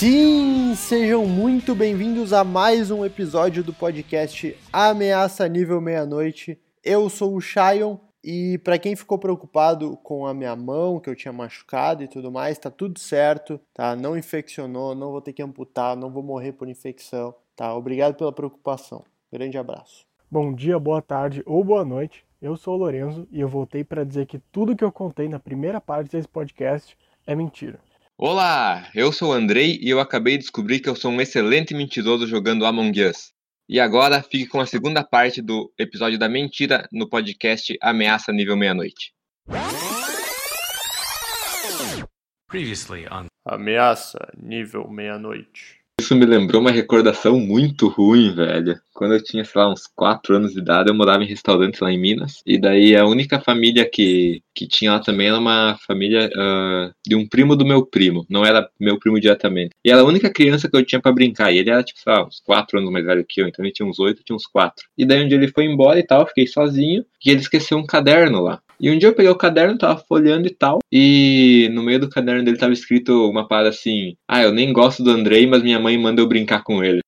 Sim, 0.00 0.74
sejam 0.76 1.26
muito 1.26 1.74
bem-vindos 1.74 2.32
a 2.32 2.42
mais 2.42 2.90
um 2.90 3.04
episódio 3.04 3.62
do 3.62 3.70
podcast 3.70 4.56
Ameaça 4.72 5.46
Nível 5.46 5.78
Meia-Noite. 5.78 6.58
Eu 6.82 7.10
sou 7.10 7.36
o 7.36 7.40
Shion 7.42 7.98
e 8.24 8.56
para 8.64 8.78
quem 8.78 8.96
ficou 8.96 9.18
preocupado 9.18 9.98
com 9.98 10.26
a 10.26 10.32
minha 10.32 10.56
mão, 10.56 10.98
que 10.98 11.10
eu 11.10 11.14
tinha 11.14 11.34
machucado 11.34 12.02
e 12.02 12.08
tudo 12.08 12.32
mais, 12.32 12.56
tá 12.56 12.70
tudo 12.70 12.98
certo, 12.98 13.60
tá? 13.74 13.94
Não 13.94 14.16
infeccionou, 14.16 14.94
não 14.94 15.10
vou 15.10 15.20
ter 15.20 15.34
que 15.34 15.42
amputar, 15.42 15.94
não 15.94 16.10
vou 16.10 16.22
morrer 16.22 16.52
por 16.52 16.66
infecção, 16.66 17.34
tá? 17.54 17.74
Obrigado 17.74 18.14
pela 18.14 18.32
preocupação. 18.32 19.04
Grande 19.30 19.58
abraço. 19.58 20.06
Bom 20.30 20.54
dia, 20.54 20.78
boa 20.78 21.02
tarde 21.02 21.42
ou 21.44 21.62
boa 21.62 21.84
noite. 21.84 22.24
Eu 22.40 22.56
sou 22.56 22.72
o 22.74 22.78
Lorenzo 22.78 23.28
e 23.30 23.38
eu 23.38 23.48
voltei 23.48 23.84
para 23.84 24.02
dizer 24.02 24.24
que 24.24 24.38
tudo 24.38 24.74
que 24.74 24.82
eu 24.82 24.90
contei 24.90 25.28
na 25.28 25.38
primeira 25.38 25.78
parte 25.78 26.10
desse 26.10 26.26
podcast 26.26 26.96
é 27.26 27.34
mentira. 27.34 27.78
Olá, 28.22 28.86
eu 28.94 29.10
sou 29.14 29.30
o 29.30 29.32
Andrei 29.32 29.78
e 29.80 29.88
eu 29.88 29.98
acabei 29.98 30.34
de 30.36 30.42
descobrir 30.42 30.80
que 30.80 30.90
eu 30.90 30.94
sou 30.94 31.10
um 31.10 31.22
excelente 31.22 31.72
mentiroso 31.72 32.26
jogando 32.26 32.66
Among 32.66 33.02
Us. 33.02 33.32
E 33.66 33.80
agora 33.80 34.22
fique 34.22 34.46
com 34.46 34.60
a 34.60 34.66
segunda 34.66 35.02
parte 35.02 35.40
do 35.40 35.72
episódio 35.78 36.18
da 36.18 36.28
mentira 36.28 36.86
no 36.92 37.08
podcast 37.08 37.74
Ameaça 37.80 38.30
Nível 38.30 38.58
Meia-Noite. 38.58 39.14
Previously 42.46 43.06
on 43.10 43.24
Ameaça 43.46 44.18
Nível 44.36 44.86
Meia-Noite. 44.90 45.79
Isso 46.00 46.16
me 46.16 46.24
lembrou 46.24 46.62
uma 46.62 46.70
recordação 46.70 47.38
muito 47.38 47.86
ruim, 47.86 48.34
velho. 48.34 48.80
Quando 48.94 49.12
eu 49.12 49.22
tinha, 49.22 49.44
sei 49.44 49.60
lá, 49.60 49.70
uns 49.70 49.86
4 49.86 50.34
anos 50.34 50.54
de 50.54 50.58
idade, 50.58 50.88
eu 50.88 50.94
morava 50.94 51.22
em 51.22 51.26
restaurantes 51.26 51.78
lá 51.78 51.92
em 51.92 51.98
Minas. 52.00 52.40
E 52.46 52.58
daí 52.58 52.96
a 52.96 53.04
única 53.04 53.38
família 53.38 53.86
que, 53.86 54.42
que 54.54 54.66
tinha 54.66 54.92
lá 54.92 55.00
também 55.00 55.28
era 55.28 55.38
uma 55.38 55.76
família 55.86 56.30
uh, 56.34 56.90
de 57.06 57.14
um 57.14 57.28
primo 57.28 57.54
do 57.54 57.66
meu 57.66 57.84
primo. 57.84 58.24
Não 58.30 58.46
era 58.46 58.66
meu 58.80 58.98
primo 58.98 59.20
diretamente. 59.20 59.74
E 59.84 59.90
era 59.90 60.00
a 60.00 60.04
única 60.04 60.32
criança 60.32 60.70
que 60.70 60.76
eu 60.76 60.82
tinha 60.82 61.02
para 61.02 61.12
brincar. 61.12 61.52
E 61.52 61.58
ele 61.58 61.68
era, 61.68 61.84
tipo, 61.84 62.00
sei 62.00 62.14
lá, 62.14 62.26
uns 62.26 62.40
4 62.40 62.78
anos 62.78 62.90
mais 62.90 63.04
velho 63.04 63.26
que 63.28 63.42
eu. 63.42 63.46
Então 63.46 63.62
ele 63.62 63.74
tinha 63.74 63.86
uns 63.86 63.98
8, 63.98 64.20
eu 64.20 64.24
tinha 64.24 64.36
uns 64.36 64.46
4. 64.46 64.82
E 64.96 65.04
daí 65.04 65.22
um 65.22 65.28
dia 65.28 65.36
ele 65.36 65.48
foi 65.48 65.66
embora 65.66 65.98
e 65.98 66.02
tal, 66.02 66.26
fiquei 66.26 66.46
sozinho. 66.46 67.04
E 67.22 67.30
ele 67.30 67.40
esqueceu 67.40 67.76
um 67.76 67.84
caderno 67.84 68.40
lá. 68.40 68.62
E 68.80 68.90
um 68.90 68.98
dia 68.98 69.10
eu 69.10 69.14
peguei 69.14 69.30
o 69.30 69.36
caderno, 69.36 69.76
tava 69.76 70.02
folheando 70.08 70.46
e 70.46 70.54
tal, 70.54 70.78
e 70.90 71.68
no 71.74 71.82
meio 71.82 72.00
do 72.00 72.08
caderno 72.08 72.42
dele 72.42 72.56
tava 72.56 72.72
escrito 72.72 73.28
uma 73.28 73.46
parada 73.46 73.68
assim: 73.68 74.14
Ah, 74.26 74.42
eu 74.42 74.52
nem 74.52 74.72
gosto 74.72 75.02
do 75.04 75.10
Andrei, 75.10 75.46
mas 75.46 75.62
minha 75.62 75.78
mãe 75.78 75.98
manda 75.98 76.22
eu 76.22 76.26
brincar 76.26 76.64
com 76.64 76.82
ele. 76.82 77.00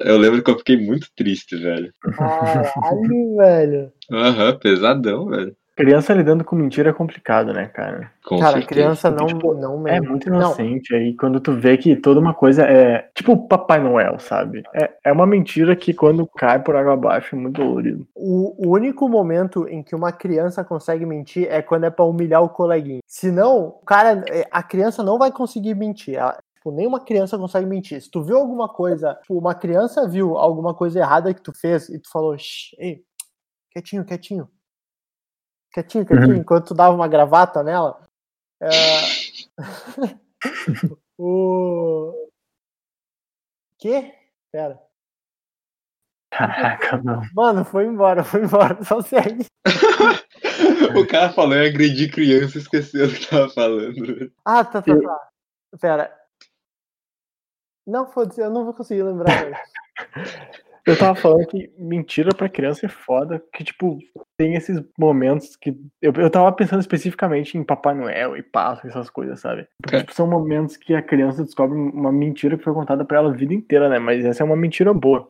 Eu 0.00 0.18
lembro 0.18 0.42
que 0.42 0.50
eu 0.50 0.58
fiquei 0.58 0.76
muito 0.76 1.08
triste, 1.16 1.56
velho. 1.56 1.90
Caralho, 2.02 3.36
velho. 3.36 3.92
Aham, 4.12 4.50
uhum, 4.50 4.58
pesadão, 4.58 5.26
velho. 5.26 5.56
Criança 5.76 6.14
lidando 6.14 6.44
com 6.44 6.54
mentira 6.54 6.90
é 6.90 6.92
complicado, 6.92 7.52
né, 7.52 7.66
cara? 7.66 8.12
Com 8.24 8.38
cara, 8.38 8.52
certeza. 8.52 8.68
criança 8.68 9.10
não, 9.10 9.26
tipo, 9.26 9.54
não 9.54 9.86
É 9.88 10.00
muito 10.00 10.28
inocente. 10.28 10.92
Não. 10.92 10.98
Aí 10.98 11.16
quando 11.16 11.40
tu 11.40 11.52
vê 11.52 11.76
que 11.76 11.96
toda 11.96 12.20
uma 12.20 12.32
coisa 12.32 12.62
é. 12.62 13.08
Tipo 13.12 13.48
Papai 13.48 13.80
Noel, 13.80 14.18
sabe? 14.20 14.62
É, 14.72 14.90
é 15.04 15.12
uma 15.12 15.26
mentira 15.26 15.74
que 15.74 15.92
quando 15.92 16.26
cai 16.26 16.62
por 16.62 16.76
água 16.76 16.92
abaixo 16.92 17.34
é 17.34 17.38
muito 17.38 17.60
dolorido. 17.60 18.06
O, 18.14 18.68
o 18.68 18.72
único 18.72 19.08
momento 19.08 19.66
em 19.68 19.82
que 19.82 19.96
uma 19.96 20.12
criança 20.12 20.62
consegue 20.62 21.04
mentir 21.04 21.48
é 21.50 21.60
quando 21.60 21.84
é 21.84 21.90
pra 21.90 22.04
humilhar 22.04 22.42
o 22.42 22.48
coleguinha. 22.48 23.00
Senão, 23.06 23.66
o 23.66 23.84
cara, 23.84 24.22
é, 24.30 24.46
a 24.50 24.62
criança 24.62 25.02
não 25.02 25.18
vai 25.18 25.32
conseguir 25.32 25.74
mentir. 25.74 26.14
Ela, 26.14 26.38
Tipo, 26.64 26.74
nenhuma 26.74 26.98
criança 26.98 27.36
consegue 27.36 27.66
mentir. 27.66 28.00
Se 28.00 28.10
tu 28.10 28.22
viu 28.22 28.38
alguma 28.38 28.70
coisa, 28.70 29.16
tipo, 29.20 29.36
uma 29.36 29.54
criança 29.54 30.08
viu 30.08 30.38
alguma 30.38 30.72
coisa 30.72 30.98
errada 30.98 31.34
que 31.34 31.42
tu 31.42 31.52
fez 31.52 31.90
e 31.90 31.98
tu 31.98 32.08
falou, 32.10 32.34
ei, 32.78 33.04
quietinho, 33.70 34.02
quietinho, 34.02 34.48
Quietinho, 35.74 36.06
quietinho, 36.06 36.34
uhum. 36.34 36.40
enquanto 36.40 36.68
tu 36.68 36.74
dava 36.74 36.94
uma 36.94 37.08
gravata 37.08 37.64
nela. 37.64 38.00
É... 38.62 38.68
o. 41.18 42.30
Quê? 43.76 44.14
Pera. 44.52 44.80
Caraca, 46.30 46.98
não. 46.98 47.22
Mano, 47.34 47.64
foi 47.64 47.86
embora, 47.86 48.22
foi 48.22 48.44
embora, 48.44 48.82
só 48.84 49.00
segue. 49.02 49.46
o 50.96 51.06
cara 51.08 51.32
falou 51.32 51.56
em 51.56 51.66
agredir 51.66 52.12
criança 52.12 52.58
e 52.58 52.60
esqueceu 52.60 53.08
o 53.08 53.12
que 53.12 53.26
tava 53.26 53.48
falando. 53.50 54.32
Ah, 54.44 54.64
tá, 54.64 54.80
tá, 54.80 55.00
tá. 55.00 55.30
Pera. 55.80 56.16
Não, 57.84 58.06
foda-se, 58.06 58.40
eu 58.40 58.50
não 58.50 58.64
vou 58.64 58.74
conseguir 58.74 59.02
lembrar. 59.02 59.28
Eu 60.86 60.98
tava 60.98 61.14
falando 61.14 61.46
que 61.46 61.72
mentira 61.78 62.34
pra 62.34 62.48
criança 62.48 62.84
é 62.84 62.88
foda, 62.88 63.42
que, 63.54 63.64
tipo, 63.64 63.98
tem 64.36 64.54
esses 64.54 64.82
momentos 64.98 65.56
que. 65.56 65.70
Eu, 66.00 66.12
eu 66.12 66.30
tava 66.30 66.52
pensando 66.52 66.80
especificamente 66.80 67.56
em 67.56 67.64
Papai 67.64 67.94
Noel 67.94 68.36
e 68.36 68.42
Páscoa, 68.42 68.90
essas 68.90 69.08
coisas, 69.08 69.40
sabe? 69.40 69.66
Porque, 69.82 69.98
tipo, 69.98 70.14
são 70.14 70.26
momentos 70.26 70.76
que 70.76 70.94
a 70.94 71.02
criança 71.02 71.42
descobre 71.42 71.76
uma 71.76 72.12
mentira 72.12 72.58
que 72.58 72.64
foi 72.64 72.74
contada 72.74 73.04
pra 73.04 73.18
ela 73.18 73.30
a 73.30 73.36
vida 73.36 73.54
inteira, 73.54 73.88
né? 73.88 73.98
Mas 73.98 74.24
essa 74.24 74.42
é 74.42 74.46
uma 74.46 74.56
mentira 74.56 74.92
boa. 74.92 75.28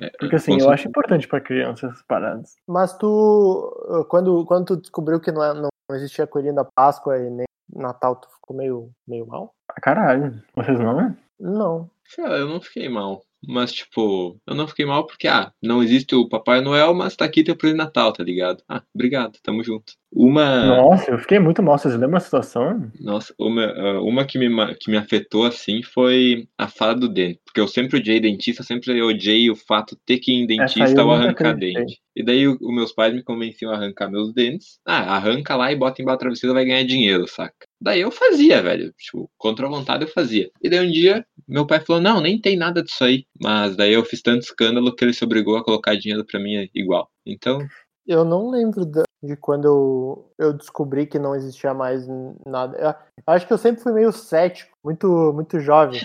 É, 0.00 0.10
Porque 0.18 0.36
assim, 0.36 0.58
eu 0.60 0.70
acho 0.70 0.88
importante 0.88 1.28
pra 1.28 1.40
criança 1.40 1.86
essas 1.86 2.02
paradas. 2.02 2.56
Mas 2.66 2.96
tu, 2.96 4.06
quando, 4.08 4.44
quando 4.46 4.66
tu 4.66 4.76
descobriu 4.76 5.20
que 5.20 5.30
não, 5.30 5.44
é, 5.44 5.54
não 5.54 5.68
existia 5.92 6.26
coelhinho 6.26 6.54
da 6.54 6.64
Páscoa 6.64 7.18
e 7.18 7.30
nem 7.30 7.46
Natal, 7.72 8.16
tu 8.16 8.28
ficou 8.30 8.56
meio, 8.56 8.90
meio 9.06 9.26
mal? 9.26 9.54
Ah, 9.68 9.80
caralho. 9.80 10.42
Vocês 10.54 10.78
não, 10.78 10.96
né? 10.96 11.16
Não. 11.38 11.90
eu 12.18 12.48
não 12.48 12.60
fiquei 12.60 12.88
mal. 12.88 13.22
Mas, 13.48 13.72
tipo, 13.72 14.36
eu 14.46 14.54
não 14.54 14.68
fiquei 14.68 14.84
mal 14.84 15.06
porque, 15.06 15.28
ah, 15.28 15.52
não 15.62 15.82
existe 15.82 16.14
o 16.14 16.28
Papai 16.28 16.60
Noel, 16.60 16.94
mas 16.94 17.16
tá 17.16 17.24
aqui 17.24 17.42
teu 17.42 17.56
presente 17.56 17.78
Natal, 17.78 18.12
tá 18.12 18.22
ligado? 18.22 18.62
Ah, 18.68 18.82
obrigado, 18.94 19.38
tamo 19.42 19.62
junto. 19.62 19.94
Uma. 20.12 20.66
Nossa, 20.66 21.10
eu 21.10 21.18
fiquei 21.18 21.40
muito 21.40 21.62
mal. 21.62 21.76
Vocês 21.76 21.94
lembram 21.94 22.18
a 22.18 22.20
situação? 22.20 22.90
Nossa, 23.00 23.34
uma, 23.38 23.64
ah, 23.64 24.00
uma 24.00 24.24
que, 24.24 24.38
me, 24.38 24.74
que 24.76 24.90
me 24.90 24.96
afetou 24.96 25.44
assim 25.44 25.82
foi 25.82 26.46
a 26.56 26.68
fala 26.68 26.94
do 26.94 27.08
dente. 27.08 27.40
Porque 27.44 27.60
eu 27.60 27.66
sempre 27.66 27.98
odiei 27.98 28.20
dentista, 28.20 28.62
sempre 28.62 29.02
odiei 29.02 29.50
o 29.50 29.56
fato 29.56 29.96
de 29.96 30.02
ter 30.06 30.18
que 30.18 30.32
ir 30.32 30.42
em 30.42 30.46
dentista 30.46 31.02
ou 31.02 31.10
arrancar 31.10 31.56
dente. 31.56 32.00
E 32.16 32.24
daí 32.24 32.46
os 32.46 32.58
meus 32.60 32.92
pais 32.92 33.12
me 33.12 33.22
convenciam 33.22 33.72
a 33.72 33.74
arrancar 33.74 34.08
meus 34.08 34.32
dentes. 34.32 34.78
Ah, 34.86 35.16
arranca 35.16 35.56
lá 35.56 35.72
e 35.72 35.76
bota 35.76 36.00
embaixo 36.00 36.16
da 36.18 36.20
travesseira 36.20 36.54
vai 36.54 36.64
ganhar 36.64 36.84
dinheiro, 36.84 37.26
saca? 37.26 37.66
Daí 37.80 38.00
eu 38.00 38.10
fazia, 38.10 38.62
velho. 38.62 38.92
Tipo, 38.96 39.28
contra 39.36 39.66
a 39.66 39.70
vontade 39.70 40.04
eu 40.04 40.08
fazia. 40.08 40.50
E 40.62 40.70
daí 40.70 40.86
um 40.86 40.90
dia, 40.90 41.26
meu 41.48 41.66
pai 41.66 41.80
falou: 41.80 42.00
não, 42.00 42.20
nem 42.20 42.40
tem 42.40 42.56
nada 42.56 42.82
disso 42.82 43.02
aí. 43.02 43.26
Mas 43.40 43.76
daí 43.76 43.92
eu 43.92 44.04
fiz 44.04 44.22
tanto 44.22 44.42
escândalo 44.42 44.94
que 44.94 45.04
ele 45.04 45.12
se 45.12 45.24
obrigou 45.24 45.56
a 45.56 45.64
colocar 45.64 45.96
dinheiro 45.96 46.24
pra 46.24 46.40
mim 46.40 46.68
igual. 46.74 47.10
Então. 47.26 47.66
Eu 48.06 48.22
não 48.22 48.50
lembro 48.50 48.84
de 48.84 49.36
quando 49.36 49.64
eu, 49.64 50.32
eu 50.38 50.52
descobri 50.52 51.06
que 51.06 51.18
não 51.18 51.34
existia 51.34 51.72
mais 51.72 52.06
nada. 52.46 52.76
Eu 52.78 52.94
acho 53.26 53.46
que 53.46 53.52
eu 53.52 53.58
sempre 53.58 53.82
fui 53.82 53.92
meio 53.92 54.12
cético, 54.12 54.76
muito, 54.84 55.32
muito 55.32 55.58
jovem. 55.58 56.00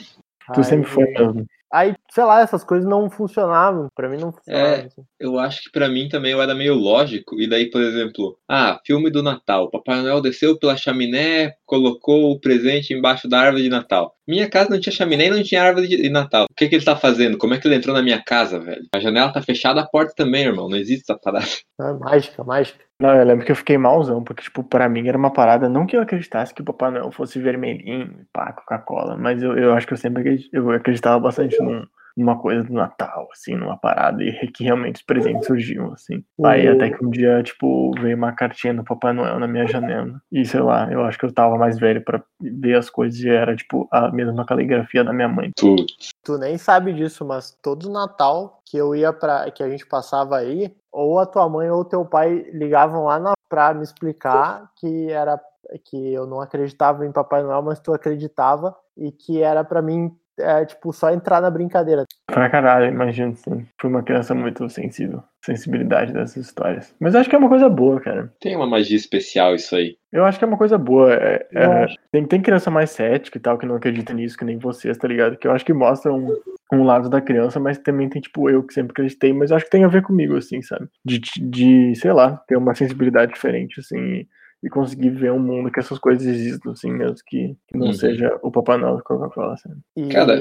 Tu 0.54 0.60
Aí, 0.60 0.64
sempre 0.64 0.90
foi 0.90 1.04
mesmo. 1.12 1.46
Aí, 1.72 1.94
sei 2.12 2.24
lá, 2.24 2.42
essas 2.42 2.64
coisas 2.64 2.88
não 2.88 3.10
funcionavam. 3.10 3.88
Para 3.96 4.10
mim 4.10 4.18
não 4.18 4.32
funcionavam. 4.32 4.68
É, 4.68 4.86
assim. 4.86 5.04
Eu 5.20 5.38
acho 5.38 5.64
que 5.64 5.72
para 5.72 5.88
mim 5.88 6.10
também 6.10 6.32
eu 6.32 6.42
era 6.42 6.56
meio 6.56 6.74
lógico. 6.74 7.40
E 7.40 7.48
daí, 7.48 7.70
por 7.70 7.82
exemplo, 7.82 8.38
ah, 8.48 8.80
filme 8.86 9.10
do 9.12 9.22
Natal. 9.22 9.70
Papai 9.70 10.02
Noel 10.02 10.22
desceu 10.22 10.58
pela 10.58 10.76
chaminé, 10.76 11.54
colocou 11.66 12.32
o 12.32 12.40
presente 12.40 12.94
embaixo 12.94 13.28
da 13.28 13.40
árvore 13.40 13.64
de 13.64 13.70
Natal. 13.70 14.16
Minha 14.28 14.50
casa 14.50 14.70
não 14.70 14.80
tinha 14.80 14.94
chaminé 14.94 15.28
e 15.28 15.30
não 15.30 15.44
tinha 15.44 15.64
árvore 15.64 15.88
de 15.88 16.10
Natal. 16.10 16.46
O 16.50 16.54
que, 16.56 16.68
que 16.68 16.76
ele 16.76 16.86
tá 16.86 16.96
fazendo? 16.96 17.38
Como 17.38 17.54
é 17.54 17.60
que 17.60 17.68
ele 17.68 17.76
entrou 17.76 17.96
na 17.96 18.02
minha 18.02 18.22
casa, 18.24 18.60
velho? 18.60 18.86
A 18.94 19.00
janela 19.00 19.32
tá 19.32 19.42
fechada, 19.42 19.82
a 19.82 19.88
porta 19.88 20.14
também, 20.16 20.46
irmão. 20.46 20.70
Não 20.70 20.78
existe 20.78 21.04
essa 21.04 21.20
parada. 21.20 21.46
É 21.80 21.94
mágica, 21.94 22.44
mágica. 22.44 22.89
Não, 23.02 23.16
eu 23.16 23.24
lembro 23.26 23.46
que 23.46 23.52
eu 23.52 23.56
fiquei 23.56 23.78
malzão, 23.78 24.22
porque, 24.24 24.44
tipo, 24.44 24.62
pra 24.62 24.90
mim 24.90 25.08
era 25.08 25.18
uma 25.18 25.32
parada, 25.32 25.70
não 25.70 25.86
que 25.86 25.96
eu 25.96 26.02
acreditasse 26.02 26.54
que 26.54 26.62
o 26.62 26.66
Papai 26.66 26.92
Noel 26.92 27.12
fosse 27.12 27.40
vermelhinho, 27.40 28.28
pá, 28.34 28.52
Coca-Cola, 28.52 29.16
mas 29.18 29.42
eu, 29.42 29.58
eu 29.58 29.74
acho 29.74 29.88
que 29.88 29.94
eu 29.94 29.98
sempre 29.98 30.50
eu 30.52 30.70
acreditava 30.72 31.18
bastante 31.18 31.58
num, 31.64 31.86
numa 32.16 32.38
coisa 32.38 32.64
do 32.64 32.74
Natal, 32.74 33.28
assim, 33.32 33.56
numa 33.56 33.78
parada, 33.78 34.24
e 34.24 34.48
que 34.48 34.64
realmente 34.64 34.98
os 34.98 35.02
presentes 35.02 35.46
surgiam, 35.46 35.94
assim. 35.94 36.24
Aí 36.44 36.68
até 36.68 36.90
que 36.90 37.06
um 37.06 37.10
dia, 37.10 37.42
tipo, 37.44 37.92
veio 38.00 38.18
uma 38.18 38.32
cartinha 38.32 38.74
do 38.74 38.84
Papai 38.84 39.14
Noel 39.14 39.40
na 39.40 39.48
minha 39.48 39.68
janela, 39.68 40.22
e 40.32 40.46
sei 40.46 40.62
lá, 40.62 40.92
eu 40.92 41.04
acho 41.04 41.18
que 41.18 41.26
eu 41.26 41.34
tava 41.34 41.58
mais 41.58 41.80
velho 41.80 42.04
pra 42.04 42.22
ver 42.42 42.76
as 42.76 42.90
coisas, 42.90 43.20
e 43.22 43.30
era, 43.30 43.56
tipo, 43.56 43.88
a 43.92 44.12
mesma 44.12 44.46
caligrafia 44.46 45.04
da 45.04 45.14
minha 45.14 45.28
mãe. 45.28 45.52
Tu, 45.56 45.76
tu 46.24 46.38
nem 46.38 46.58
sabe 46.58 46.94
disso, 46.94 47.26
mas 47.26 47.58
todo 47.62 47.90
Natal 47.90 48.62
que 48.66 48.78
eu 48.78 48.96
ia 48.96 49.12
pra, 49.12 49.50
que 49.50 49.64
a 49.64 49.70
gente 49.70 49.86
passava 49.86 50.38
aí, 50.38 50.72
ou 50.92 51.20
a 51.20 51.26
tua 51.26 51.50
mãe 51.50 51.70
ou 51.70 51.84
teu 51.84 52.06
pai 52.06 52.46
ligavam 52.54 53.06
lá 53.06 53.20
na, 53.20 53.34
pra 53.48 53.74
me 53.74 53.84
explicar 53.84 54.70
que 54.76 55.12
era 55.12 55.40
que 55.86 56.14
eu 56.14 56.26
não 56.26 56.42
acreditava 56.42 57.06
em 57.06 57.12
Papai 57.12 57.44
Noel, 57.44 57.62
mas 57.62 57.80
tu 57.80 57.94
acreditava 57.94 58.76
e 58.98 59.12
que 59.12 59.42
era 59.42 59.64
para 59.64 59.82
mim 59.82 60.12
é, 60.40 60.66
tipo, 60.66 60.92
só 60.94 61.12
entrar 61.12 61.42
na 61.42 61.50
brincadeira. 61.50 62.06
Pra 62.28 62.50
caralho, 62.50 62.88
imagino 62.88 63.36
sim. 63.36 63.66
Fui 63.80 63.90
uma 63.90 64.04
criança 64.04 64.34
muito 64.36 64.70
sensível. 64.70 65.24
Sensibilidade 65.44 66.14
dessas 66.14 66.46
histórias. 66.46 66.94
Mas 67.00 67.16
acho 67.16 67.30
que 67.30 67.36
é 67.36 67.40
uma 67.40 67.50
coisa 67.50 67.70
boa, 67.70 68.00
cara. 68.00 68.32
Tem 68.40 68.56
uma 68.56 68.68
magia 68.68 68.98
especial 68.98 69.56
isso 69.56 69.76
aí. 69.76 69.96
Eu 70.12 70.26
acho 70.26 70.38
que 70.38 70.44
é 70.44 70.48
uma 70.48 70.58
coisa 70.58 70.78
boa. 70.78 71.14
É, 71.14 71.48
é, 71.54 71.88
tem, 72.12 72.26
tem 72.26 72.42
criança 72.42 72.70
mais 72.70 72.92
cética 72.92 73.38
e 73.38 73.42
tal, 73.42 73.58
que 73.58 73.66
não 73.66 73.76
acredita 73.76 74.14
nisso, 74.14 74.38
que 74.38 74.46
nem 74.46 74.58
vocês, 74.58 74.98
tá 74.98 75.08
ligado? 75.08 75.38
Que 75.38 75.48
eu 75.48 75.52
acho 75.52 75.66
que 75.66 75.74
mostra 75.74 76.14
um, 76.14 76.36
um 76.74 76.84
lado 76.84 77.10
da 77.10 77.22
criança, 77.22 77.60
mas 77.60 77.78
também 77.78 78.10
tem, 78.10 78.22
tipo, 78.22 78.50
eu 78.50 78.64
que 78.64 78.74
sempre 78.74 78.92
acreditei, 78.92 79.34
mas 79.34 79.52
acho 79.52 79.66
que 79.66 79.72
tem 79.72 79.84
a 79.84 79.88
ver 79.90 80.04
comigo, 80.04 80.36
assim, 80.36 80.62
sabe? 80.62 80.88
De, 81.06 81.20
de 81.20 81.96
sei 81.96 82.12
lá, 82.12 82.38
ter 82.48 82.58
uma 82.58 82.76
sensibilidade 82.76 83.34
diferente, 83.34 83.80
assim. 83.80 84.28
E 84.62 84.70
conseguir 84.70 85.12
ver 85.12 85.32
um 85.32 85.40
mundo 85.40 85.72
que 85.72 85.80
essas 85.80 85.98
coisas 86.00 86.26
existam, 86.26 86.72
assim, 86.72 86.92
mesmo 86.92 87.16
que, 87.26 87.56
que 87.68 87.78
não 87.78 87.88
Uhum. 87.88 87.94
seja 87.94 88.38
o 88.44 88.52
Papai 88.52 88.78
Noel 88.78 88.98
da 88.98 89.02
Coca-Cola, 89.04 89.54
assim. 89.54 89.70
E, 89.96 90.10
Cara. 90.10 90.36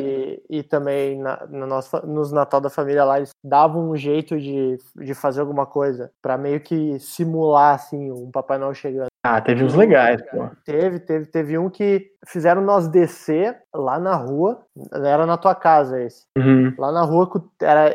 e 0.50 0.62
também 0.62 1.18
na, 1.18 1.46
na 1.46 1.66
nossa, 1.66 2.00
nos 2.00 2.32
Natal 2.32 2.60
da 2.60 2.68
família 2.70 3.04
lá, 3.04 3.18
eles 3.18 3.30
davam 3.44 3.90
um 3.90 3.96
jeito 3.96 4.38
de, 4.38 4.76
de 4.96 5.14
fazer 5.14 5.40
alguma 5.40 5.66
coisa 5.66 6.10
pra 6.20 6.36
meio 6.36 6.60
que 6.60 6.98
simular, 6.98 7.74
assim, 7.76 8.10
um 8.10 8.30
Papai 8.30 8.58
Noel 8.58 8.74
chegando. 8.74 9.06
Ah, 9.22 9.40
teve 9.40 9.64
uns 9.64 9.74
legais, 9.74 10.22
pô. 10.30 10.48
Teve, 10.64 11.00
teve, 11.00 11.26
teve 11.26 11.58
um 11.58 11.68
que 11.68 12.10
fizeram 12.26 12.62
nós 12.62 12.88
descer 12.88 13.56
lá 13.74 13.98
na 13.98 14.14
rua, 14.14 14.64
era 14.92 15.26
na 15.26 15.36
tua 15.36 15.54
casa 15.54 16.00
esse. 16.00 16.24
Uhum. 16.36 16.72
Lá 16.78 16.92
na 16.92 17.02
rua 17.02 17.28
era 17.60 17.88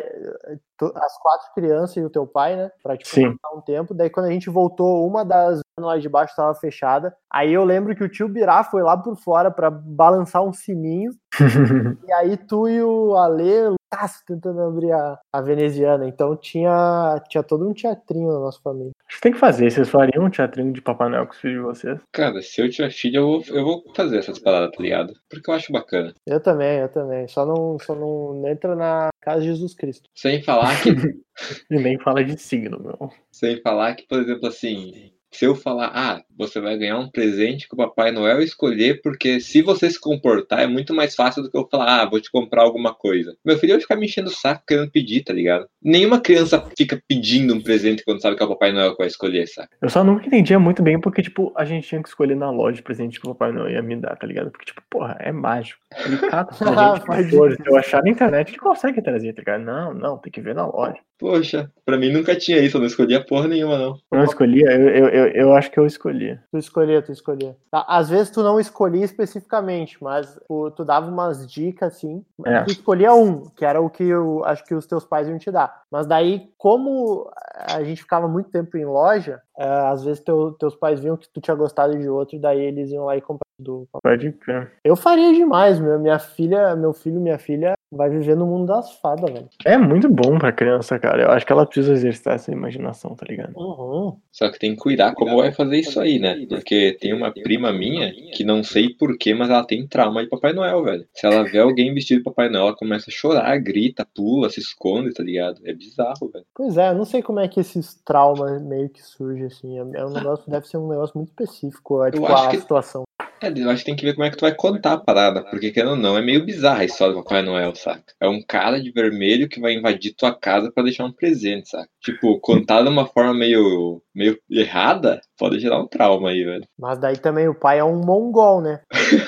as 0.96 1.18
quatro 1.18 1.48
crianças 1.56 1.96
e 1.96 2.02
o 2.04 2.10
teu 2.10 2.28
pai, 2.28 2.56
né? 2.56 2.72
Pra 2.82 2.98
tipo, 2.98 3.10
Sim. 3.10 3.36
um 3.56 3.62
tempo. 3.62 3.94
Daí 3.94 4.10
quando 4.10 4.26
a 4.26 4.32
gente 4.32 4.50
voltou, 4.50 5.08
uma 5.08 5.24
das 5.24 5.62
lá 5.80 5.98
de 5.98 6.10
baixo 6.10 6.32
estava 6.32 6.54
fechada. 6.56 7.16
Aí 7.32 7.52
eu 7.52 7.64
lembro 7.64 7.96
que 7.96 8.04
o 8.04 8.10
tio 8.10 8.28
Birá 8.28 8.64
foi 8.64 8.84
lá 8.84 8.96
por 8.96 9.16
fora 9.16 9.50
pra 9.50 9.72
balançar 9.72 10.44
um 10.44 10.54
sininho. 10.54 11.12
E 12.06 12.12
aí 12.12 12.38
tu 12.38 12.68
e 12.68 12.82
o 12.84 13.16
Ale 13.16 13.70
lutaço 13.70 14.24
tentando 14.26 14.62
abrir 14.62 14.92
a, 14.92 15.20
a 15.32 15.42
veneziana. 15.42 16.08
Então 16.08 16.36
tinha, 16.36 17.22
tinha 17.30 17.44
todo 17.44 17.68
um 17.68 17.74
teatrinho 17.74 18.32
na 18.32 18.40
nossa 18.40 18.60
família. 18.62 18.92
Acho 19.08 19.18
que 19.18 19.22
tem 19.22 19.32
que 19.32 19.40
fazer. 19.40 19.70
Vocês 19.70 19.90
fariam 19.90 20.26
um 20.26 20.30
teatrinho 20.30 20.74
de 20.74 20.82
Papai 20.82 21.10
Noel 21.14 21.28
com 21.28 21.34
os 21.34 21.40
filhos 21.40 21.58
de 21.58 21.64
vocês? 21.64 22.00
Cara, 22.12 22.42
se 22.42 22.62
eu 22.62 22.70
tiver 22.70 22.92
filho, 22.92 23.18
eu 23.18 23.28
vou, 23.28 23.44
eu 23.48 23.64
vou 23.64 23.84
fazer 23.96 24.18
essas 24.18 24.40
paradas, 24.40 24.72
tá 24.76 24.82
ligado? 24.82 25.14
Porque 25.30 25.50
eu 25.50 25.54
acho 25.54 25.72
bacana. 25.72 26.14
Eu 26.26 26.42
também, 26.42 26.80
eu 26.80 26.90
também. 26.90 27.28
Só 27.28 27.46
não, 27.46 27.78
só 27.80 27.96
não 27.96 28.48
entra 28.48 28.76
na 28.76 29.10
casa 29.22 29.42
de 29.42 29.48
Jesus 29.48 29.76
Cristo. 29.76 30.10
Sem 30.16 30.42
falar 30.42 30.82
que 30.82 30.90
E 31.70 31.80
nem 31.80 32.00
fala 32.00 32.24
de 32.24 32.38
signo, 32.38 32.80
meu. 32.80 33.12
Sem 33.32 33.62
falar 33.62 33.96
que, 33.96 34.08
por 34.08 34.20
exemplo, 34.20 34.48
assim, 34.48 35.12
se 35.34 35.46
eu 35.46 35.56
falar, 35.56 35.92
ah, 35.94 36.22
você 36.38 36.60
vai 36.60 36.78
ganhar 36.78 36.98
um 36.98 37.10
presente 37.10 37.68
que 37.68 37.74
o 37.74 37.78
Papai 37.78 38.12
Noel 38.12 38.42
escolher, 38.42 39.02
porque 39.02 39.40
se 39.40 39.62
você 39.62 39.90
se 39.90 40.00
comportar 40.00 40.62
é 40.62 40.68
muito 40.68 40.94
mais 40.94 41.16
fácil 41.16 41.44
do 41.44 41.50
que 41.50 41.58
eu 41.58 41.68
falar, 41.70 42.02
ah, 42.02 42.10
vou 42.10 42.22
te 42.22 42.32
comprar 42.32 42.64
alguma 42.64 42.94
coisa. 42.94 43.36
Meu 43.44 43.58
filho 43.58 43.74
vai 43.74 43.82
ficar 43.82 43.96
me 43.96 44.06
enchendo 44.06 44.30
o 44.30 44.34
saco 44.34 44.64
querendo 44.68 44.92
pedir, 44.92 45.24
tá 45.24 45.34
ligado? 45.34 45.68
Nenhuma 45.82 46.22
criança 46.22 46.64
fica 46.78 47.02
pedindo 47.08 47.54
um 47.54 47.62
presente 47.62 48.04
quando 48.04 48.22
sabe 48.22 48.36
que 48.36 48.44
é 48.44 48.46
o 48.46 48.50
Papai 48.50 48.72
Noel 48.72 48.92
que 48.92 49.00
vai 49.00 49.08
escolher, 49.08 49.48
saca? 49.48 49.70
Eu 49.82 49.90
só 49.90 50.04
nunca 50.04 50.28
entendia 50.28 50.60
muito 50.60 50.82
bem 50.82 51.00
porque, 51.00 51.22
tipo, 51.22 51.52
a 51.56 51.66
gente 51.66 51.88
tinha 51.88 52.02
que 52.02 52.10
escolher 52.10 52.36
na 52.36 52.50
loja 52.50 52.80
o 52.80 52.84
presente 52.84 53.20
que 53.20 53.28
o 53.28 53.34
Papai 53.34 53.52
Noel 53.52 53.72
ia 53.72 53.82
me 53.82 53.96
dar, 53.96 54.16
tá 54.16 54.28
ligado? 54.28 54.52
Porque, 54.52 54.66
tipo, 54.66 54.82
porra, 54.90 55.18
é 55.20 55.32
mágico. 55.32 55.80
Ele 56.06 56.18
cata 56.18 56.54
o 56.56 56.58
presente 56.58 57.06
Pode 57.06 57.30
que 57.30 57.36
for. 57.36 57.56
Se 57.56 57.70
eu 57.70 57.78
achar 57.78 58.04
na 58.04 58.10
internet, 58.10 58.50
ele 58.50 58.60
consegue 58.60 59.02
trazer, 59.02 59.34
tá 59.34 59.42
ligado? 59.42 59.62
Não, 59.62 59.94
não, 59.94 60.18
tem 60.18 60.32
que 60.32 60.42
ver 60.42 60.56
na 60.56 60.66
loja. 60.66 60.98
Poxa, 61.24 61.72
pra 61.86 61.98
mim 61.98 62.12
nunca 62.12 62.36
tinha 62.36 62.60
isso, 62.60 62.76
eu 62.76 62.82
não 62.82 62.88
escolhia 62.88 63.24
porra 63.26 63.48
nenhuma, 63.48 63.78
não. 63.78 63.96
Eu 64.12 64.18
não 64.18 64.26
escolhia, 64.26 64.70
eu, 64.74 64.90
eu, 64.90 65.08
eu, 65.08 65.28
eu 65.28 65.54
acho 65.56 65.72
que 65.72 65.80
eu 65.80 65.86
escolhi. 65.86 66.38
Tu 66.52 66.58
escolhia, 66.58 67.02
tu 67.02 67.14
escolhia. 67.14 67.56
Tá, 67.72 67.86
Às 67.88 68.10
vezes 68.10 68.30
tu 68.30 68.44
não 68.44 68.60
escolhia 68.60 69.06
especificamente, 69.06 69.98
mas 70.04 70.38
tu, 70.50 70.70
tu 70.72 70.84
dava 70.84 71.10
umas 71.10 71.50
dicas 71.50 71.96
assim. 71.96 72.26
É. 72.46 72.64
Tu 72.64 72.72
escolhia 72.72 73.14
um, 73.14 73.46
que 73.56 73.64
era 73.64 73.80
o 73.80 73.90
que 73.90 74.04
eu 74.04 74.44
acho 74.44 74.66
que 74.66 74.76
os 74.76 74.86
teus 74.86 75.06
pais 75.06 75.30
iam 75.30 75.38
te 75.38 75.50
dar. 75.50 75.84
Mas 75.90 76.06
daí, 76.06 76.50
como 76.58 77.32
a 77.56 77.82
gente 77.86 78.02
ficava 78.02 78.28
muito 78.28 78.50
tempo 78.50 78.78
em 78.78 78.84
loja, 78.84 79.42
é, 79.58 79.64
às 79.66 80.04
vezes 80.04 80.20
teu- 80.22 80.52
teus 80.60 80.76
pais 80.76 81.00
viam 81.00 81.16
que 81.16 81.30
tu 81.30 81.40
tinha 81.40 81.56
gostado 81.56 81.98
de 81.98 82.10
outro, 82.10 82.36
e 82.36 82.40
daí 82.40 82.60
eles 82.60 82.92
iam 82.92 83.06
lá 83.06 83.16
e 83.16 83.22
compravam 83.22 83.40
do 83.58 83.88
Pode 84.04 84.32
crer. 84.34 84.74
Eu 84.84 84.98
faria 84.98 85.32
demais, 85.32 85.80
meu. 85.80 85.98
Minha 86.00 86.20
filha, 86.20 86.76
meu 86.76 86.92
filho, 86.92 87.22
minha 87.22 87.38
filha 87.38 87.76
vai 87.96 88.10
viver 88.10 88.36
no 88.36 88.46
mundo 88.46 88.68
das 88.68 88.92
fadas, 88.98 89.32
velho. 89.32 89.48
É 89.66 89.78
muito 89.78 90.10
bom 90.10 90.38
pra 90.38 90.52
criança, 90.52 90.98
cara. 91.00 91.24
Eu 91.24 91.32
acho 91.32 91.46
que 91.46 91.52
ela 91.52 91.66
precisa 91.66 91.94
exercitar 91.94 92.36
essa 92.36 92.52
imaginação, 92.52 93.16
tá 93.16 93.26
ligado? 93.28 93.54
Uhum. 93.58 94.18
Só 94.32 94.50
que 94.52 94.60
tem 94.60 94.72
que 94.72 94.78
cuidar 94.82 95.14
como 95.14 95.38
vai 95.38 95.52
fazer 95.52 95.78
isso 95.78 96.00
aí, 96.00 96.20
né? 96.20 96.46
Porque 96.50 96.98
tem 97.00 97.14
uma 97.14 97.32
prima 97.32 97.72
minha 97.72 98.12
que 98.34 98.44
não 98.44 98.64
sei 98.64 98.90
porquê, 98.90 99.34
mas 99.34 99.50
ela 99.50 99.64
tem 99.66 99.86
trauma 99.88 100.24
de 100.24 100.30
Papai 100.30 100.54
Noel, 100.54 100.84
velho. 100.84 101.06
Se 101.14 101.26
ela 101.26 101.44
vê 101.44 101.60
alguém 101.60 101.94
vestido 101.94 102.18
de 102.20 102.24
Papai 102.24 102.50
Noel, 102.50 102.68
ela 102.68 102.76
começa 102.76 103.10
a 103.10 103.14
chorar, 103.14 103.58
grita, 103.60 104.06
pula, 104.16 104.50
se 104.50 104.60
esconde, 104.60 105.14
tá 105.14 105.24
ligado? 105.24 105.62
É 105.66 105.74
bizarro, 105.74 106.30
velho. 106.32 106.46
Pois 106.56 106.78
é, 106.78 106.90
eu 106.90 106.96
não 106.96 107.06
sei 107.06 107.22
como 107.22 107.40
é 107.40 107.48
que 107.48 107.60
esses 107.60 107.94
traumas 108.04 108.62
meio 108.64 108.90
que 108.90 109.02
surgem, 109.02 109.46
assim. 109.46 109.78
É 109.80 109.84
é 109.94 110.06
um 110.06 110.10
negócio, 110.12 110.50
deve 110.50 110.68
ser 110.68 110.78
um 110.78 110.88
negócio 110.88 111.16
muito 111.18 111.30
específico, 111.30 112.04
é, 112.04 112.12
tipo, 112.12 112.26
a 112.26 112.48
que- 112.50 112.58
situação. 112.58 113.04
É, 113.44 113.52
eu 113.54 113.70
acho 113.70 113.80
que 113.80 113.88
tem 113.88 113.96
que 113.96 114.06
ver 114.06 114.14
como 114.14 114.24
é 114.26 114.30
que 114.30 114.38
tu 114.38 114.42
vai 114.42 114.56
contar 114.56 114.94
a 114.94 114.98
parada, 114.98 115.44
porque 115.44 115.70
querendo 115.70 115.92
ou 115.92 115.98
não, 115.98 116.18
é 116.18 116.22
meio 116.22 116.46
bizarra 116.46 116.80
a 116.80 116.86
história 116.86 117.14
do 117.14 117.22
Papai 117.22 117.42
Noel, 117.42 117.76
saca? 117.76 118.02
É 118.22 118.26
um 118.26 118.42
cara 118.42 118.82
de 118.82 118.90
vermelho 118.90 119.50
que 119.50 119.60
vai 119.60 119.74
invadir 119.74 120.16
tua 120.16 120.34
casa 120.34 120.72
pra 120.72 120.82
deixar 120.82 121.04
um 121.04 121.12
presente, 121.12 121.70
saca? 121.70 121.90
Tipo, 122.02 122.40
contar 122.40 122.84
de 122.84 122.88
uma 122.88 123.06
forma 123.06 123.34
meio, 123.34 124.02
meio 124.16 124.40
errada, 124.50 125.20
pode 125.38 125.60
gerar 125.60 125.82
um 125.82 125.88
trauma 125.88 126.30
aí, 126.30 126.42
velho. 126.42 126.66
Mas 126.80 126.98
daí 126.98 127.18
também 127.18 127.50
o 127.50 127.54
pai 127.54 127.80
é 127.80 127.84
um 127.84 128.00
mongol, 128.00 128.62
né? 128.62 128.80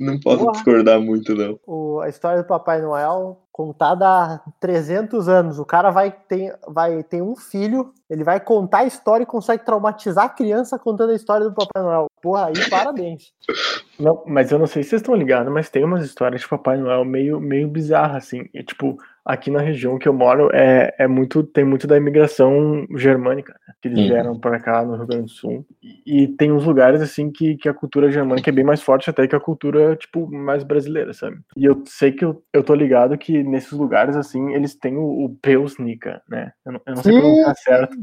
Não 0.00 0.18
posso 0.18 0.38
Boa. 0.38 0.52
discordar 0.52 0.98
muito, 0.98 1.34
não. 1.34 1.60
O- 1.66 2.00
a 2.00 2.08
história 2.08 2.42
do 2.42 2.46
Papai 2.48 2.80
Noel 2.80 3.38
contada 3.52 4.06
há 4.08 4.40
300 4.58 5.28
anos. 5.28 5.58
O 5.58 5.64
cara 5.66 5.90
vai 5.90 6.10
ter, 6.10 6.58
vai 6.66 7.02
ter 7.02 7.20
um 7.20 7.36
filho, 7.36 7.92
ele 8.08 8.24
vai 8.24 8.40
contar 8.40 8.78
a 8.78 8.84
história 8.86 9.24
e 9.24 9.26
consegue 9.26 9.62
traumatizar 9.66 10.24
a 10.24 10.28
criança 10.30 10.78
contando 10.78 11.10
a 11.10 11.14
história 11.14 11.46
do 11.46 11.54
Papai 11.54 11.82
Noel. 11.82 12.06
Porra, 12.22 12.46
aí 12.46 12.70
parabéns. 12.70 13.32
Não, 14.00 14.22
mas 14.26 14.50
eu 14.50 14.58
não 14.58 14.66
sei 14.66 14.82
se 14.82 14.88
vocês 14.88 15.02
estão 15.02 15.14
ligados, 15.14 15.52
mas 15.52 15.68
tem 15.68 15.84
umas 15.84 16.02
histórias 16.02 16.40
de 16.40 16.48
Papai 16.48 16.78
Noel 16.78 17.04
meio, 17.04 17.38
meio 17.38 17.68
bizarras, 17.68 18.24
assim. 18.24 18.48
E, 18.54 18.62
tipo, 18.62 18.96
aqui 19.30 19.50
na 19.50 19.60
região 19.60 19.98
que 19.98 20.08
eu 20.08 20.12
moro 20.12 20.50
é, 20.52 20.94
é 20.98 21.06
muito, 21.06 21.42
tem 21.42 21.64
muito 21.64 21.86
da 21.86 21.96
imigração 21.96 22.86
germânica, 22.96 23.52
né? 23.66 23.74
Que 23.80 23.88
eles 23.88 23.98
Uhum. 24.00 24.06
vieram 24.08 24.38
pra 24.38 24.58
cá 24.60 24.84
no 24.84 24.96
Rio 24.96 25.06
Grande 25.06 25.24
do 25.24 25.30
Sul. 25.30 25.64
E, 25.82 26.22
e 26.24 26.28
tem 26.28 26.52
uns 26.52 26.64
lugares, 26.64 27.00
assim, 27.00 27.30
que, 27.30 27.56
que 27.56 27.68
a 27.68 27.74
cultura 27.74 28.10
germânica 28.10 28.50
é 28.50 28.52
bem 28.52 28.64
mais 28.64 28.82
forte 28.82 29.08
até 29.08 29.26
que 29.26 29.36
a 29.36 29.40
cultura, 29.40 29.96
tipo, 29.96 30.30
mais 30.30 30.64
brasileira, 30.64 31.12
sabe? 31.12 31.38
E 31.56 31.64
eu 31.64 31.82
sei 31.86 32.12
que 32.12 32.24
eu, 32.24 32.42
eu 32.52 32.62
tô 32.62 32.74
ligado 32.74 33.16
que 33.16 33.42
nesses 33.42 33.72
lugares, 33.72 34.16
assim, 34.16 34.52
eles 34.54 34.74
têm 34.74 34.96
o, 34.96 35.24
o 35.24 35.36
Peusnica, 35.40 36.20
né? 36.28 36.52
Eu 36.66 36.72
não, 36.72 36.80
eu 36.86 36.94
não 36.96 37.02
sei 37.02 37.12
Sim. 37.12 37.18
pronunciar 37.20 37.54
certo. 37.56 37.96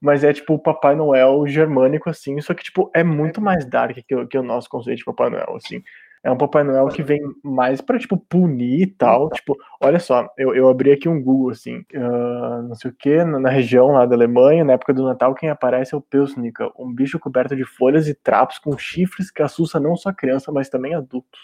Mas 0.00 0.22
é 0.22 0.32
tipo 0.34 0.52
o 0.54 0.58
Papai 0.58 0.94
Noel 0.94 1.46
germânico, 1.46 2.10
assim, 2.10 2.38
só 2.42 2.52
que, 2.52 2.62
tipo, 2.62 2.90
é 2.94 3.02
muito 3.02 3.40
mais 3.40 3.64
dark 3.64 3.96
que, 4.06 4.14
o- 4.14 4.26
que 4.28 4.36
o 4.36 4.42
nosso 4.42 4.68
conceito 4.68 4.98
de 4.98 5.04
Papai 5.04 5.30
Noel, 5.30 5.56
assim. 5.56 5.82
É 6.24 6.30
um 6.30 6.38
Papai 6.38 6.64
Noel 6.64 6.88
que 6.88 7.02
vem 7.02 7.20
mais 7.42 7.82
pra, 7.82 7.98
tipo, 7.98 8.16
punir 8.16 8.80
e 8.80 8.86
tal. 8.86 9.28
Tipo, 9.28 9.54
olha 9.78 10.00
só, 10.00 10.26
eu, 10.38 10.54
eu 10.54 10.68
abri 10.70 10.90
aqui 10.90 11.06
um 11.06 11.22
Google, 11.22 11.50
assim, 11.50 11.84
ah, 11.94 12.62
não 12.66 12.74
sei 12.74 12.90
o 12.90 12.94
que, 12.94 13.22
na, 13.22 13.38
na 13.38 13.50
região 13.50 13.88
lá 13.88 14.06
da 14.06 14.16
Alemanha, 14.16 14.64
na 14.64 14.72
época 14.72 14.94
do 14.94 15.04
Natal, 15.04 15.34
quem 15.34 15.50
aparece 15.50 15.94
é 15.94 15.98
o 15.98 16.00
Pelsnica, 16.00 16.70
um 16.78 16.90
bicho 16.90 17.18
coberto 17.18 17.54
de 17.54 17.64
folhas 17.66 18.08
e 18.08 18.14
trapos 18.14 18.58
com 18.58 18.76
chifres 18.78 19.30
que 19.30 19.42
assusta 19.42 19.78
não 19.78 19.96
só 19.96 20.14
criança, 20.14 20.50
mas 20.50 20.70
também 20.70 20.94
adultos. 20.94 21.40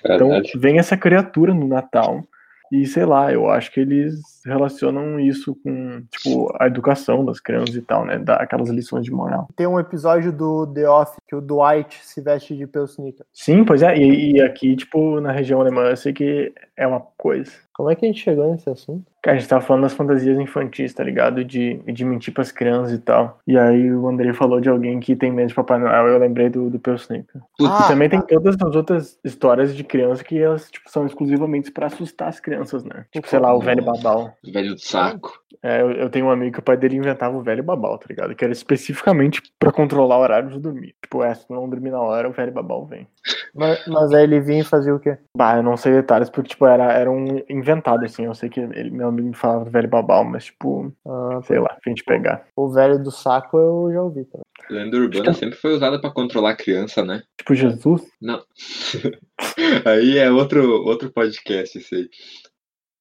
Então, 0.00 0.28
Caralho. 0.28 0.44
vem 0.56 0.78
essa 0.80 0.96
criatura 0.96 1.54
no 1.54 1.68
Natal. 1.68 2.24
E 2.72 2.84
sei 2.84 3.04
lá, 3.04 3.32
eu 3.32 3.48
acho 3.48 3.72
que 3.72 3.78
eles 3.78 4.42
relacionam 4.44 5.20
isso 5.20 5.54
com, 5.62 6.02
tipo, 6.10 6.52
a 6.58 6.66
educação 6.66 7.24
das 7.24 7.38
crianças 7.38 7.76
e 7.76 7.80
tal, 7.80 8.04
né? 8.04 8.18
Dar 8.18 8.36
aquelas 8.36 8.68
lições 8.68 9.04
de 9.04 9.12
moral. 9.12 9.48
Tem 9.54 9.68
um 9.68 9.78
episódio 9.78 10.32
do 10.32 10.66
The 10.66 10.88
Office 10.90 11.16
que 11.26 11.34
o 11.34 11.40
Dwight 11.40 11.98
se 12.04 12.20
veste 12.20 12.56
de 12.56 12.66
Pelsnica. 12.66 13.26
Sim, 13.32 13.64
pois 13.64 13.82
é. 13.82 13.96
E, 13.96 14.36
e 14.36 14.42
aqui, 14.42 14.76
tipo, 14.76 15.20
na 15.20 15.32
região 15.32 15.60
alemã, 15.60 15.82
eu 15.90 15.96
sei 15.96 16.12
que 16.12 16.52
é 16.76 16.86
uma 16.86 17.00
coisa. 17.16 17.50
Como 17.72 17.90
é 17.90 17.94
que 17.94 18.06
a 18.06 18.08
gente 18.08 18.22
chegou 18.22 18.50
nesse 18.50 18.70
assunto? 18.70 19.04
Cara, 19.22 19.36
a 19.36 19.40
gente 19.40 19.48
tava 19.48 19.60
falando 19.60 19.82
das 19.82 19.92
fantasias 19.92 20.38
infantis, 20.38 20.94
tá 20.94 21.02
ligado? 21.02 21.44
De, 21.44 21.74
de 21.92 22.04
mentir 22.04 22.32
pras 22.32 22.52
crianças 22.52 22.92
e 22.92 22.98
tal. 22.98 23.38
E 23.46 23.58
aí 23.58 23.92
o 23.92 24.08
Andrei 24.08 24.32
falou 24.32 24.60
de 24.60 24.68
alguém 24.68 25.00
que 25.00 25.16
tem 25.16 25.32
medo 25.32 25.48
de 25.48 25.54
Papai 25.54 25.78
Noel, 25.78 26.06
eu 26.06 26.18
lembrei 26.18 26.48
do, 26.48 26.70
do 26.70 26.78
Pelsnica. 26.78 27.42
Ah, 27.60 27.82
e 27.84 27.88
também 27.88 28.08
tem 28.08 28.20
todas 28.22 28.56
as 28.58 28.74
outras 28.74 29.18
histórias 29.24 29.76
de 29.76 29.82
criança 29.82 30.22
que 30.22 30.38
elas, 30.38 30.70
tipo, 30.70 30.88
são 30.88 31.04
exclusivamente 31.04 31.72
pra 31.72 31.86
assustar 31.86 32.28
as 32.28 32.40
crianças, 32.40 32.84
né? 32.84 33.04
Tipo, 33.10 33.28
sei 33.28 33.40
lá, 33.40 33.52
o 33.52 33.60
velho 33.60 33.84
babau. 33.84 34.32
Velho 34.44 34.74
do 34.74 34.80
saco. 34.80 35.42
É, 35.62 35.80
eu, 35.80 35.90
eu 35.92 36.10
tenho 36.10 36.26
um 36.26 36.30
amigo 36.30 36.52
que 36.54 36.58
o 36.60 36.62
pai 36.62 36.76
dele 36.76 36.96
inventava 36.96 37.36
o 37.36 37.42
velho 37.42 37.62
babau, 37.62 37.98
tá 37.98 38.06
ligado? 38.08 38.34
Que 38.34 38.44
era 38.44 38.52
especificamente 38.52 39.42
pra 39.58 39.72
controlar 39.72 40.18
o 40.18 40.22
horário 40.22 40.50
de 40.50 40.58
dormir. 40.60 40.94
Tipo, 41.02 41.22
é, 41.22 41.34
se 41.34 41.46
tu 41.46 41.52
não 41.54 41.68
dormir 41.68 41.90
na 41.90 42.00
hora, 42.00 42.28
o 42.28 42.32
velho 42.32 42.52
babau 42.52 42.86
vem. 42.86 43.06
Mas, 43.54 43.86
mas 43.86 44.12
aí 44.12 44.24
ele 44.24 44.40
vinha 44.40 44.60
e 44.60 44.64
fazia 44.64 44.94
o 44.94 45.00
quê? 45.00 45.16
Bah, 45.36 45.56
eu 45.56 45.62
não 45.62 45.76
sei 45.76 45.92
detalhes, 45.92 46.28
porque, 46.28 46.50
tipo, 46.50 46.66
era, 46.66 46.92
era 46.92 47.10
um 47.10 47.42
inventado, 47.48 48.04
assim. 48.04 48.24
Eu 48.24 48.34
sei 48.34 48.48
que 48.48 48.60
ele, 48.60 48.90
meu 48.90 49.08
amigo 49.08 49.28
me 49.28 49.34
falava 49.34 49.64
do 49.64 49.70
velho 49.70 49.88
babau, 49.88 50.24
mas, 50.24 50.44
tipo, 50.46 50.92
Ah, 51.06 51.40
sei 51.42 51.58
lá, 51.58 51.68
pra 51.68 51.90
gente 51.90 52.04
pegar. 52.04 52.46
o 52.54 52.68
velho 52.68 53.02
do 53.02 53.10
saco 53.10 53.58
eu 53.58 53.90
já 53.92 54.02
ouvi 54.02 54.24
também. 54.24 54.42
Lenda 54.68 54.96
urbana 54.96 55.32
sempre 55.32 55.56
foi 55.56 55.74
usada 55.74 56.00
pra 56.00 56.10
controlar 56.10 56.50
a 56.50 56.56
criança, 56.56 57.04
né? 57.04 57.22
Tipo, 57.38 57.54
Jesus. 57.54 58.02
Não. 58.20 58.42
aí 59.84 60.18
é 60.18 60.30
outro, 60.30 60.82
outro 60.84 61.10
podcast, 61.12 61.78
isso 61.78 61.94
aí. 61.94 62.08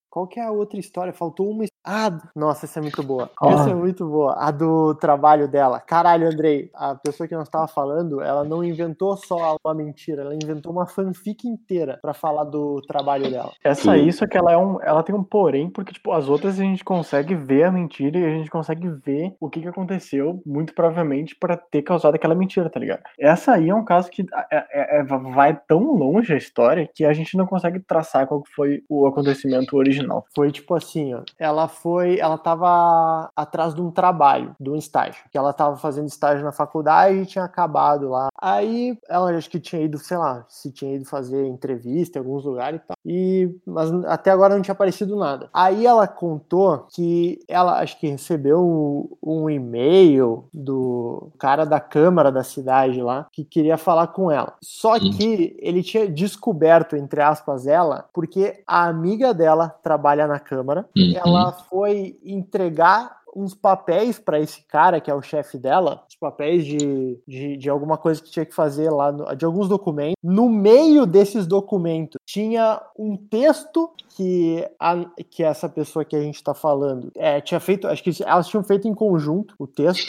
Qual 0.10 0.28
que 0.28 0.40
é 0.40 0.44
a 0.46 0.52
outra 0.52 0.80
história? 0.80 1.12
Faltou 1.12 1.50
uma 1.50 1.66
Ah, 1.86 2.12
nossa, 2.36 2.66
essa 2.66 2.80
é 2.80 2.82
muito 2.82 3.04
boa. 3.04 3.30
Ah. 3.40 3.50
Essa 3.50 3.70
é 3.70 3.74
muito 3.76 4.08
boa. 4.10 4.36
A 4.38 4.50
do 4.50 4.96
trabalho 4.96 5.48
dela. 5.48 5.80
Caralho, 5.80 6.28
Andrei, 6.28 6.72
a 6.74 6.96
pessoa 6.96 7.28
que 7.28 7.36
nós 7.36 7.48
estava 7.48 7.68
falando, 7.68 8.22
ela 8.22 8.44
não 8.44 8.64
inventou 8.64 9.16
só 9.16 9.56
uma 9.64 9.74
mentira, 9.74 10.24
ela 10.24 10.34
inventou 10.36 10.72
uma 10.72 10.88
fanfic 10.88 11.48
inteira 11.48 12.00
pra 12.02 12.14
falar 12.14 12.46
do 12.46 12.82
trabalho 12.88 13.30
dela. 13.30 13.52
Essa 13.64 13.84
Sim. 13.84 13.90
aí, 13.92 14.12
só 14.12 14.26
que 14.26 14.36
ela 14.38 14.52
é 14.52 14.58
um. 14.58 14.82
Ela 14.82 15.04
tem 15.04 15.14
um 15.14 15.24
porém, 15.24 15.70
porque, 15.70 15.94
tipo, 15.94 16.12
as 16.12 16.28
outras 16.28 16.60
a 16.60 16.64
gente 16.64 16.84
consegue 16.84 17.36
ver 17.36 17.64
a 17.64 17.72
mentira 17.72 18.18
e 18.18 18.26
a 18.26 18.30
gente 18.30 18.50
consegue 18.50 18.90
ver 18.90 19.36
o 19.40 19.48
que, 19.50 19.62
que 19.62 19.68
aconteceu, 19.68 20.42
muito 20.46 20.74
provavelmente, 20.74 21.36
pra 21.36 21.56
ter 21.56 21.84
causado 21.84 22.16
aquela 22.16 22.34
mentira, 22.34 22.70
tá 22.70 22.80
ligado? 22.80 23.04
Essa 23.20 23.54
aí 23.54 23.70
é 23.70 23.76
um 23.76 23.86
caso 23.86 24.10
que 24.10 24.26
é- 24.52 24.66
é- 24.72 25.00
é- 25.00 25.04
vai 25.04 25.56
tão 25.68 25.94
longe 25.94 26.34
a 26.34 26.38
história 26.38 26.90
que 26.94 27.06
a 27.06 27.14
gente 27.14 27.38
não 27.38 27.46
consegue 27.46 27.80
traçar 27.80 28.26
qual 28.26 28.42
que 28.42 28.52
foi 28.52 28.84
o 28.90 29.06
acontecimento 29.06 29.78
original. 29.78 30.26
Foi 30.36 30.52
tipo 30.52 30.74
assim, 30.74 31.14
ó. 31.14 31.22
Ela 31.38 31.68
foi. 31.76 32.20
Ela 32.20 32.38
tava 32.38 33.30
atrás 33.36 33.74
de 33.74 33.82
um 33.82 33.92
trabalho, 33.92 34.56
de 34.60 34.70
um 34.70 34.76
estágio. 34.76 35.24
Que 35.32 35.38
ela 35.38 35.54
tava 35.54 35.78
fazendo 35.78 36.08
estágio 36.08 36.44
na 36.44 36.52
faculdade 36.52 37.18
e 37.20 37.26
tinha 37.26 37.46
acabado 37.46 38.10
lá. 38.10 38.30
Aí 38.42 38.98
ela 39.08 39.32
acho 39.36 39.50
que 39.50 39.60
tinha 39.60 39.82
ido, 39.82 39.98
sei 39.98 40.18
lá, 40.18 40.46
se 40.50 40.72
tinha 40.72 40.96
ido 40.96 41.06
fazer 41.06 41.46
entrevista 41.46 42.18
em 42.18 42.22
alguns 42.22 42.44
lugares 42.44 42.80
e 42.82 42.88
tal. 42.88 42.98
E, 43.06 43.56
mas 43.66 43.92
até 44.06 44.32
agora 44.32 44.56
não 44.56 44.62
tinha 44.62 44.74
aparecido 44.74 45.16
nada. 45.16 45.50
Aí 45.54 45.86
ela 45.86 46.08
contou 46.08 46.86
que 46.94 47.40
ela 47.48 47.80
acho 47.80 48.00
que 48.00 48.08
recebeu 48.08 49.18
um 49.24 49.50
e-mail 49.50 50.46
do 50.54 51.30
cara 51.38 51.66
da 51.66 51.80
Câmara 51.80 52.32
da 52.32 52.44
cidade 52.44 53.02
lá 53.02 53.28
que 53.32 53.44
queria 53.44 53.78
falar 53.78 54.08
com 54.08 54.32
ela. 54.32 54.54
Só 54.62 55.00
que 55.00 55.56
ele 55.60 55.84
tinha 55.84 56.08
descoberto, 56.08 56.96
entre 56.96 57.22
aspas, 57.22 57.68
ela, 57.68 58.06
porque 58.14 58.64
a 58.68 58.86
amiga 58.86 59.34
dela 59.34 59.70
trabalha 59.82 60.28
na 60.28 60.40
Câmara. 60.40 60.86
Uhum. 60.96 61.14
Ela 61.16 61.52
foi 61.52 62.20
entregar 62.24 63.25
uns 63.36 63.54
papéis 63.54 64.18
para 64.18 64.40
esse 64.40 64.62
cara, 64.64 65.02
que 65.02 65.12
é 65.12 65.14
o 65.14 65.22
chefe 65.22 65.58
dela, 65.58 66.04
os 66.08 66.16
papéis 66.16 66.66
de, 66.66 67.20
de, 67.28 67.58
de 67.58 67.70
alguma 67.70 67.98
coisa 67.98 68.22
que 68.22 68.32
tinha 68.32 68.46
que 68.46 68.56
fazer 68.56 68.90
lá, 68.90 69.12
no- 69.12 69.36
de 69.36 69.44
alguns 69.46 69.68
documentos. 69.68 70.16
No 70.24 70.48
meio 70.50 71.06
desses 71.06 71.46
documentos 71.46 72.16
tinha 72.26 72.82
um 72.98 73.18
texto 73.18 73.92
que, 74.16 74.66
a, 74.80 75.06
que 75.30 75.44
essa 75.44 75.68
pessoa 75.68 76.06
que 76.06 76.16
a 76.16 76.22
gente 76.22 76.42
tá 76.44 76.54
falando 76.54 77.12
é, 77.16 77.42
tinha 77.42 77.60
feito, 77.60 77.88
acho 77.88 78.02
que 78.04 78.12
elas 78.24 78.48
tinham 78.48 78.64
feito 78.64 78.88
em 78.88 78.94
conjunto 78.94 79.54
o 79.60 79.68
texto. 79.68 80.06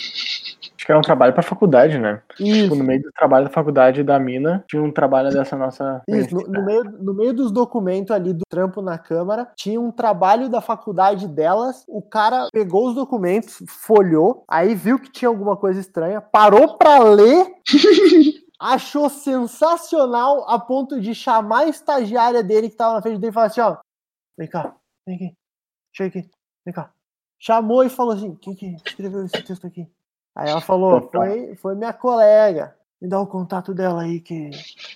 Que 0.87 0.93
era 0.93 1.01
um 1.01 1.03
trabalho 1.03 1.35
pra 1.35 1.43
faculdade, 1.43 1.99
né? 1.99 2.23
Isso. 2.39 2.63
Tipo, 2.63 2.77
no 2.77 2.85
meio 2.85 3.03
do 3.03 3.11
trabalho 3.11 3.47
da 3.47 3.51
faculdade 3.51 4.05
da 4.05 4.21
mina, 4.21 4.65
tinha 4.71 4.81
um 4.81 4.93
trabalho 4.93 5.33
dessa 5.33 5.57
nossa. 5.57 6.01
Isso, 6.07 6.33
no, 6.33 6.43
no 6.43 6.65
meio, 6.65 6.85
no 6.85 7.13
meio 7.13 7.35
dos 7.35 7.51
documentos 7.51 8.13
ali 8.13 8.33
do 8.33 8.45
trampo 8.49 8.81
na 8.81 8.97
Câmara, 8.97 9.51
tinha 9.57 9.81
um 9.81 9.91
trabalho 9.91 10.49
da 10.49 10.61
faculdade 10.61 11.27
delas. 11.27 11.85
O 11.89 12.01
cara 12.01 12.49
pegou 12.53 12.87
os 12.87 12.95
documentos, 12.95 13.65
folhou, 13.69 14.45
aí 14.49 14.77
viu 14.77 14.97
que 14.97 15.11
tinha 15.11 15.29
alguma 15.29 15.57
coisa 15.57 15.81
estranha, 15.81 16.21
parou 16.21 16.79
pra 16.79 17.01
ler, 17.01 17.53
achou 18.61 19.11
sensacional 19.11 20.49
a 20.49 20.57
ponto 20.57 21.01
de 21.01 21.17
chamar 21.17 21.65
a 21.65 21.69
estagiária 21.69 22.45
dele 22.45 22.71
que 22.71 22.77
tava 22.77 22.95
na 22.95 23.03
frente 23.03 23.19
dele 23.19 23.33
e 23.33 23.35
falar 23.35 23.47
assim: 23.47 23.61
ó, 23.61 23.77
vem 24.39 24.49
cá, 24.49 24.73
vem 25.05 25.17
aqui, 25.17 25.37
chega 25.93 26.21
aqui, 26.21 26.31
vem 26.65 26.73
cá. 26.73 26.93
Chamou 27.41 27.83
e 27.83 27.89
falou 27.89 28.13
assim: 28.15 28.37
quem 28.37 28.55
que 28.55 28.77
escreveu 28.87 29.25
esse 29.25 29.43
texto 29.43 29.67
aqui? 29.67 29.91
Aí 30.37 30.51
ela 30.51 30.61
falou: 30.61 31.01
Total. 31.01 31.23
foi, 31.23 31.57
foi 31.57 31.75
minha 31.75 31.95
colega. 31.95 32.77
Me 33.01 33.09
dá 33.09 33.19
o 33.19 33.27
contato 33.27 33.75
dela 33.75 34.03
aí 34.03 34.21
que 34.21 34.51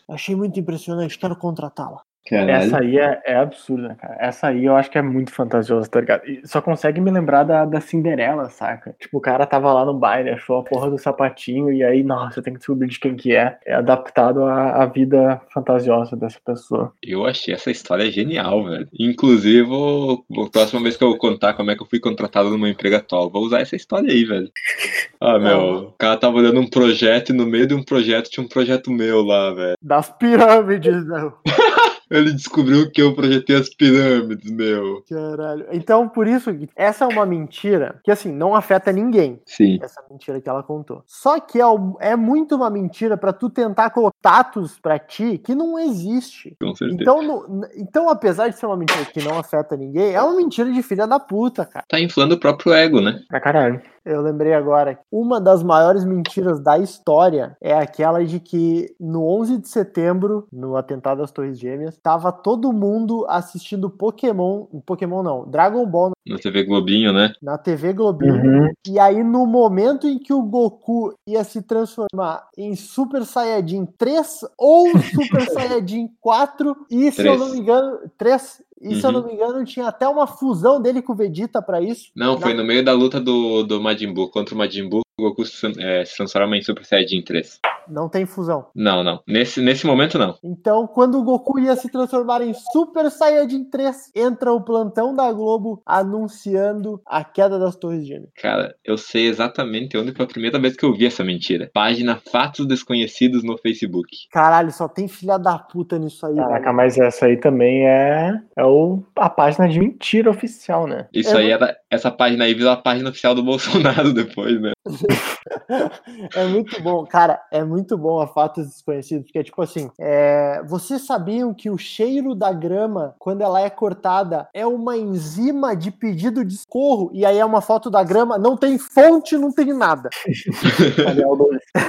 achei 0.09 0.37
muito 0.37 0.61
impressionante, 0.61 1.19
quero 1.19 1.35
contratá-la. 1.35 2.03
Caralho. 2.29 2.51
Essa 2.51 2.79
aí 2.79 2.99
é, 2.99 3.23
é 3.27 3.37
absurda, 3.37 3.97
cara. 4.01 4.17
Essa 4.21 4.49
aí 4.49 4.65
eu 4.65 4.77
acho 4.77 4.91
que 4.91 4.99
é 4.99 5.03
muito 5.03 5.33
fantasiosa, 5.33 5.89
tá 5.89 6.01
ligado? 6.01 6.25
E 6.29 6.47
só 6.47 6.61
consegue 6.61 7.01
me 7.01 7.11
lembrar 7.11 7.43
da, 7.45 7.65
da 7.65 7.81
Cinderela, 7.81 8.49
saca? 8.51 8.95
Tipo, 9.01 9.19
o 9.19 9.21
cara 9.21 9.47
tava 9.47 9.73
lá 9.73 9.85
no 9.85 9.95
baile, 9.99 10.31
achou 10.31 10.59
a 10.59 10.63
porra 10.63 10.91
do 10.91 10.99
sapatinho, 10.99 11.73
e 11.73 11.83
aí, 11.83 12.05
nossa, 12.05 12.43
tem 12.43 12.53
que 12.53 12.59
descobrir 12.59 12.89
de 12.89 13.01
quem 13.01 13.17
que 13.17 13.35
é. 13.35 13.59
É 13.67 13.75
adaptado 13.75 14.45
à, 14.45 14.83
à 14.83 14.87
vida 14.87 15.41
fantasiosa 15.53 16.15
dessa 16.17 16.39
pessoa. 16.45 16.93
Eu 17.03 17.27
achei 17.27 17.55
essa 17.55 17.71
história 17.71 18.11
genial, 18.11 18.65
velho. 18.65 18.89
Inclusive, 18.99 19.63
vou, 19.63 20.25
vou- 20.29 20.51
próxima 20.51 20.83
vez 20.83 20.97
que 20.97 21.03
eu 21.05 21.17
contar 21.17 21.55
como 21.55 21.71
é 21.71 21.77
que 21.77 21.83
eu 21.83 21.87
fui 21.89 21.99
contratado 21.99 22.51
no 22.51 22.59
meu 22.59 22.69
emprego 22.69 22.97
atual, 22.97 23.31
vou 23.31 23.43
usar 23.43 23.61
essa 23.61 23.75
história 23.77 24.11
aí, 24.13 24.25
velho. 24.25 24.51
Ah, 25.23 25.39
meu, 25.39 25.89
o 25.89 25.93
cara 25.99 26.17
tava 26.17 26.39
olhando 26.39 26.59
um 26.61 26.67
projeto 26.67 27.29
e 27.29 27.33
no 27.35 27.45
meio 27.45 27.67
de 27.67 27.75
um 27.75 27.83
projeto 27.83 28.31
tinha 28.31 28.43
um 28.43 28.49
projeto 28.49 28.91
meu 28.91 29.21
lá, 29.23 29.53
velho. 29.53 29.75
Das 29.83 30.09
pirâmides, 30.17 31.07
não. 31.07 31.35
Ele 32.11 32.33
descobriu 32.33 32.91
que 32.91 33.01
eu 33.01 33.15
projetei 33.15 33.57
as 33.57 33.69
pirâmides, 33.69 34.51
meu. 34.51 35.03
Caralho. 35.09 35.67
Então, 35.73 36.09
por 36.09 36.27
isso, 36.27 36.51
essa 36.75 37.05
é 37.05 37.09
uma 37.09 37.25
mentira 37.25 38.01
que, 38.03 38.11
assim, 38.11 38.33
não 38.33 38.55
afeta 38.55 38.91
ninguém. 38.93 39.41
Sim. 39.47 39.79
Essa 39.83 40.03
mentira 40.11 40.41
que 40.41 40.49
ela 40.49 40.63
contou. 40.63 41.03
Só 41.07 41.39
que 41.39 41.61
é, 41.61 41.65
é 42.01 42.17
muito 42.17 42.57
uma 42.57 42.69
mentira 42.71 43.17
pra 43.17 43.33
tu 43.33 43.49
tentar 43.49 43.91
colocar 43.91 44.11
status 44.19 44.79
pra 44.81 44.99
ti 44.99 45.39
que 45.39 45.55
não 45.55 45.79
existe. 45.79 46.57
Com 46.61 46.75
certeza. 46.75 47.01
Então, 47.01 47.23
no- 47.23 47.67
então, 47.77 48.09
apesar 48.09 48.49
de 48.49 48.59
ser 48.59 48.67
uma 48.67 48.77
mentira 48.77 49.05
que 49.05 49.23
não 49.23 49.39
afeta 49.39 49.77
ninguém, 49.77 50.13
é 50.15 50.21
uma 50.23 50.37
mentira 50.37 50.71
de 50.73 50.83
filha 50.83 51.07
da 51.07 51.19
puta, 51.21 51.65
cara. 51.65 51.85
Tá 51.89 52.01
inflando 52.01 52.35
o 52.35 52.41
próprio 52.41 52.73
ego, 52.73 53.01
né? 53.01 53.21
Pra 53.29 53.41
caralho. 53.41 53.81
Eu 54.05 54.23
lembrei 54.23 54.55
agora. 54.55 54.99
Uma 55.13 55.39
das 55.41 55.63
maiores 55.63 56.05
mentiras 56.05 56.59
da 56.59 56.79
história 56.79 57.57
é 57.61 57.75
aquela 57.75 58.25
de 58.25 58.41
que 58.41 58.95
no 58.99 59.25
11 59.27 59.59
de 59.59 59.69
setembro, 59.69 60.49
no 60.51 60.75
atentado 60.77 61.23
às 61.23 61.31
Torres 61.31 61.59
Gêmeas, 61.59 61.99
tava 62.03 62.33
todo 62.33 62.73
mundo 62.73 63.27
assistindo 63.29 63.91
Pokémon, 63.91 64.65
Pokémon 64.87 65.23
não, 65.23 65.49
Dragon 65.51 65.85
Ball 65.87 66.13
Na 66.27 66.39
TV 66.39 66.65
Globinho, 66.65 67.13
né? 67.13 67.33
na 67.43 67.59
TV 67.59 67.93
Globinho. 67.93 68.35
Uhum. 68.35 68.69
E 68.89 68.99
aí 68.99 69.23
no 69.23 69.47
momento 69.47 70.07
em 70.09 70.19
que 70.19 70.33
o 70.33 70.43
Goku 70.43 71.15
ia 71.27 71.45
se 71.45 71.63
transformar 71.63 72.49
em 72.57 72.75
Super 72.77 73.25
Saiyajin 73.25 73.87
3 73.99 74.41
ou 74.59 74.87
Super 74.99 75.47
Saiyajin 75.51 76.09
4 76.21 76.77
e 76.91 77.11
se 77.13 77.21
eu 77.21 77.25
Três. 77.37 77.41
não 77.41 77.51
me 77.53 77.59
engano, 77.59 77.99
3 78.19 78.63
e 78.83 78.95
se 78.97 79.05
eu 79.05 79.11
Uhum. 79.11 79.13
não 79.21 79.27
me 79.27 79.35
engano, 79.35 79.65
tinha 79.65 79.87
até 79.89 80.09
uma 80.09 80.27
fusão 80.27 80.81
dele 80.81 81.03
com 81.03 81.13
o 81.13 81.17
Vegeta 81.17 81.61
pra 81.61 81.83
isso. 81.83 82.11
Não, 82.17 82.41
foi 82.41 82.55
no 82.55 82.65
meio 82.65 82.83
da 82.83 82.93
luta 82.95 83.21
do, 83.21 83.63
do 83.63 83.79
Majin 83.81 84.13
Buu 84.15 84.31
contra 84.31 84.55
o 84.55 84.59
Majin 84.59 84.89
Buu, 84.89 85.03
Goku 85.21 85.45
se, 85.45 85.67
é, 85.81 86.05
se 86.05 86.17
transforma 86.17 86.57
em 86.57 86.63
Super 86.63 86.85
Saiyajin 86.85 87.23
3. 87.23 87.61
Não 87.89 88.09
tem 88.09 88.25
fusão. 88.27 88.67
Não, 88.75 89.03
não. 89.03 89.21
Nesse, 89.27 89.61
nesse 89.61 89.87
momento, 89.87 90.17
não. 90.19 90.37
Então, 90.45 90.87
quando 90.87 91.19
o 91.19 91.25
Goku 91.25 91.59
ia 91.59 91.75
se 91.77 91.91
transformar 91.91 92.41
em 92.43 92.55
Super 92.55 93.11
Saiyajin 93.11 93.65
3, 93.65 94.13
entra 94.15 94.53
o 94.53 94.61
plantão 94.61 95.15
da 95.15 95.33
Globo 95.33 95.83
anunciando 95.85 97.01
a 97.07 97.25
queda 97.25 97.59
das 97.59 97.77
Torres 97.77 98.07
Gêmeas. 98.07 98.31
Cara, 98.37 98.75
eu 98.85 98.97
sei 98.97 99.27
exatamente 99.27 99.97
onde 99.97 100.13
foi 100.13 100.25
a 100.25 100.29
primeira 100.29 100.59
vez 100.59 100.77
que 100.77 100.85
eu 100.85 100.93
vi 100.95 101.07
essa 101.07 101.25
mentira. 101.25 101.71
Página 101.73 102.21
Fatos 102.31 102.67
Desconhecidos 102.67 103.43
no 103.43 103.57
Facebook. 103.59 104.17
Caralho, 104.31 104.71
só 104.73 104.87
tem 104.89 105.09
filha 105.09 105.39
da 105.39 105.59
puta 105.59 105.99
nisso 105.99 106.25
aí, 106.27 106.37
Caraca, 106.37 106.61
velho. 106.65 106.77
mas 106.77 106.99
essa 106.99 107.27
aí 107.27 107.37
também 107.37 107.87
é, 107.87 108.41
é 108.57 108.65
o, 108.65 109.03
a 109.17 109.29
página 109.31 109.69
de 109.69 109.79
mentira 109.81 110.31
oficial, 110.31 110.87
né? 110.87 111.09
Isso 111.13 111.35
É 111.37 111.41
aí 111.41 111.51
era. 111.51 111.77
Essa 111.91 112.11
página 112.11 112.45
aí 112.45 112.55
virou 112.55 112.71
a 112.71 112.77
página 112.77 113.11
oficial 113.11 113.35
do 113.35 113.43
Bolsonaro 113.43 114.13
depois, 114.15 114.61
né? 114.61 114.73
É 116.35 116.45
muito 116.47 116.83
bom, 116.83 117.05
cara, 117.07 117.41
é 117.51 117.63
muito 117.65 117.97
bom 117.97 118.21
a 118.21 118.27
Fatos 118.27 118.67
Desconhecidos, 118.67 119.25
porque 119.25 119.39
é 119.39 119.43
tipo 119.43 119.61
assim, 119.63 119.91
é, 119.99 120.63
vocês 120.67 121.07
sabiam 121.07 121.55
que 121.55 121.71
o 121.71 121.79
cheiro 121.79 122.35
da 122.35 122.53
grama, 122.53 123.15
quando 123.19 123.43
ela 123.43 123.61
é 123.61 123.71
cortada, 123.71 124.49
é 124.53 124.67
uma 124.67 124.97
enzima 124.97 125.75
de 125.77 125.91
pedido 125.91 126.45
de 126.45 126.57
socorro, 126.57 127.11
e 127.13 127.25
aí 127.25 127.39
é 127.39 127.45
uma 127.45 127.61
foto 127.61 127.91
da 127.91 128.03
grama, 128.03 128.39
não 128.39 128.57
tem 128.57 128.79
fonte, 128.79 129.37
não 129.37 129.53
tem 129.53 129.73
nada. 129.73 130.09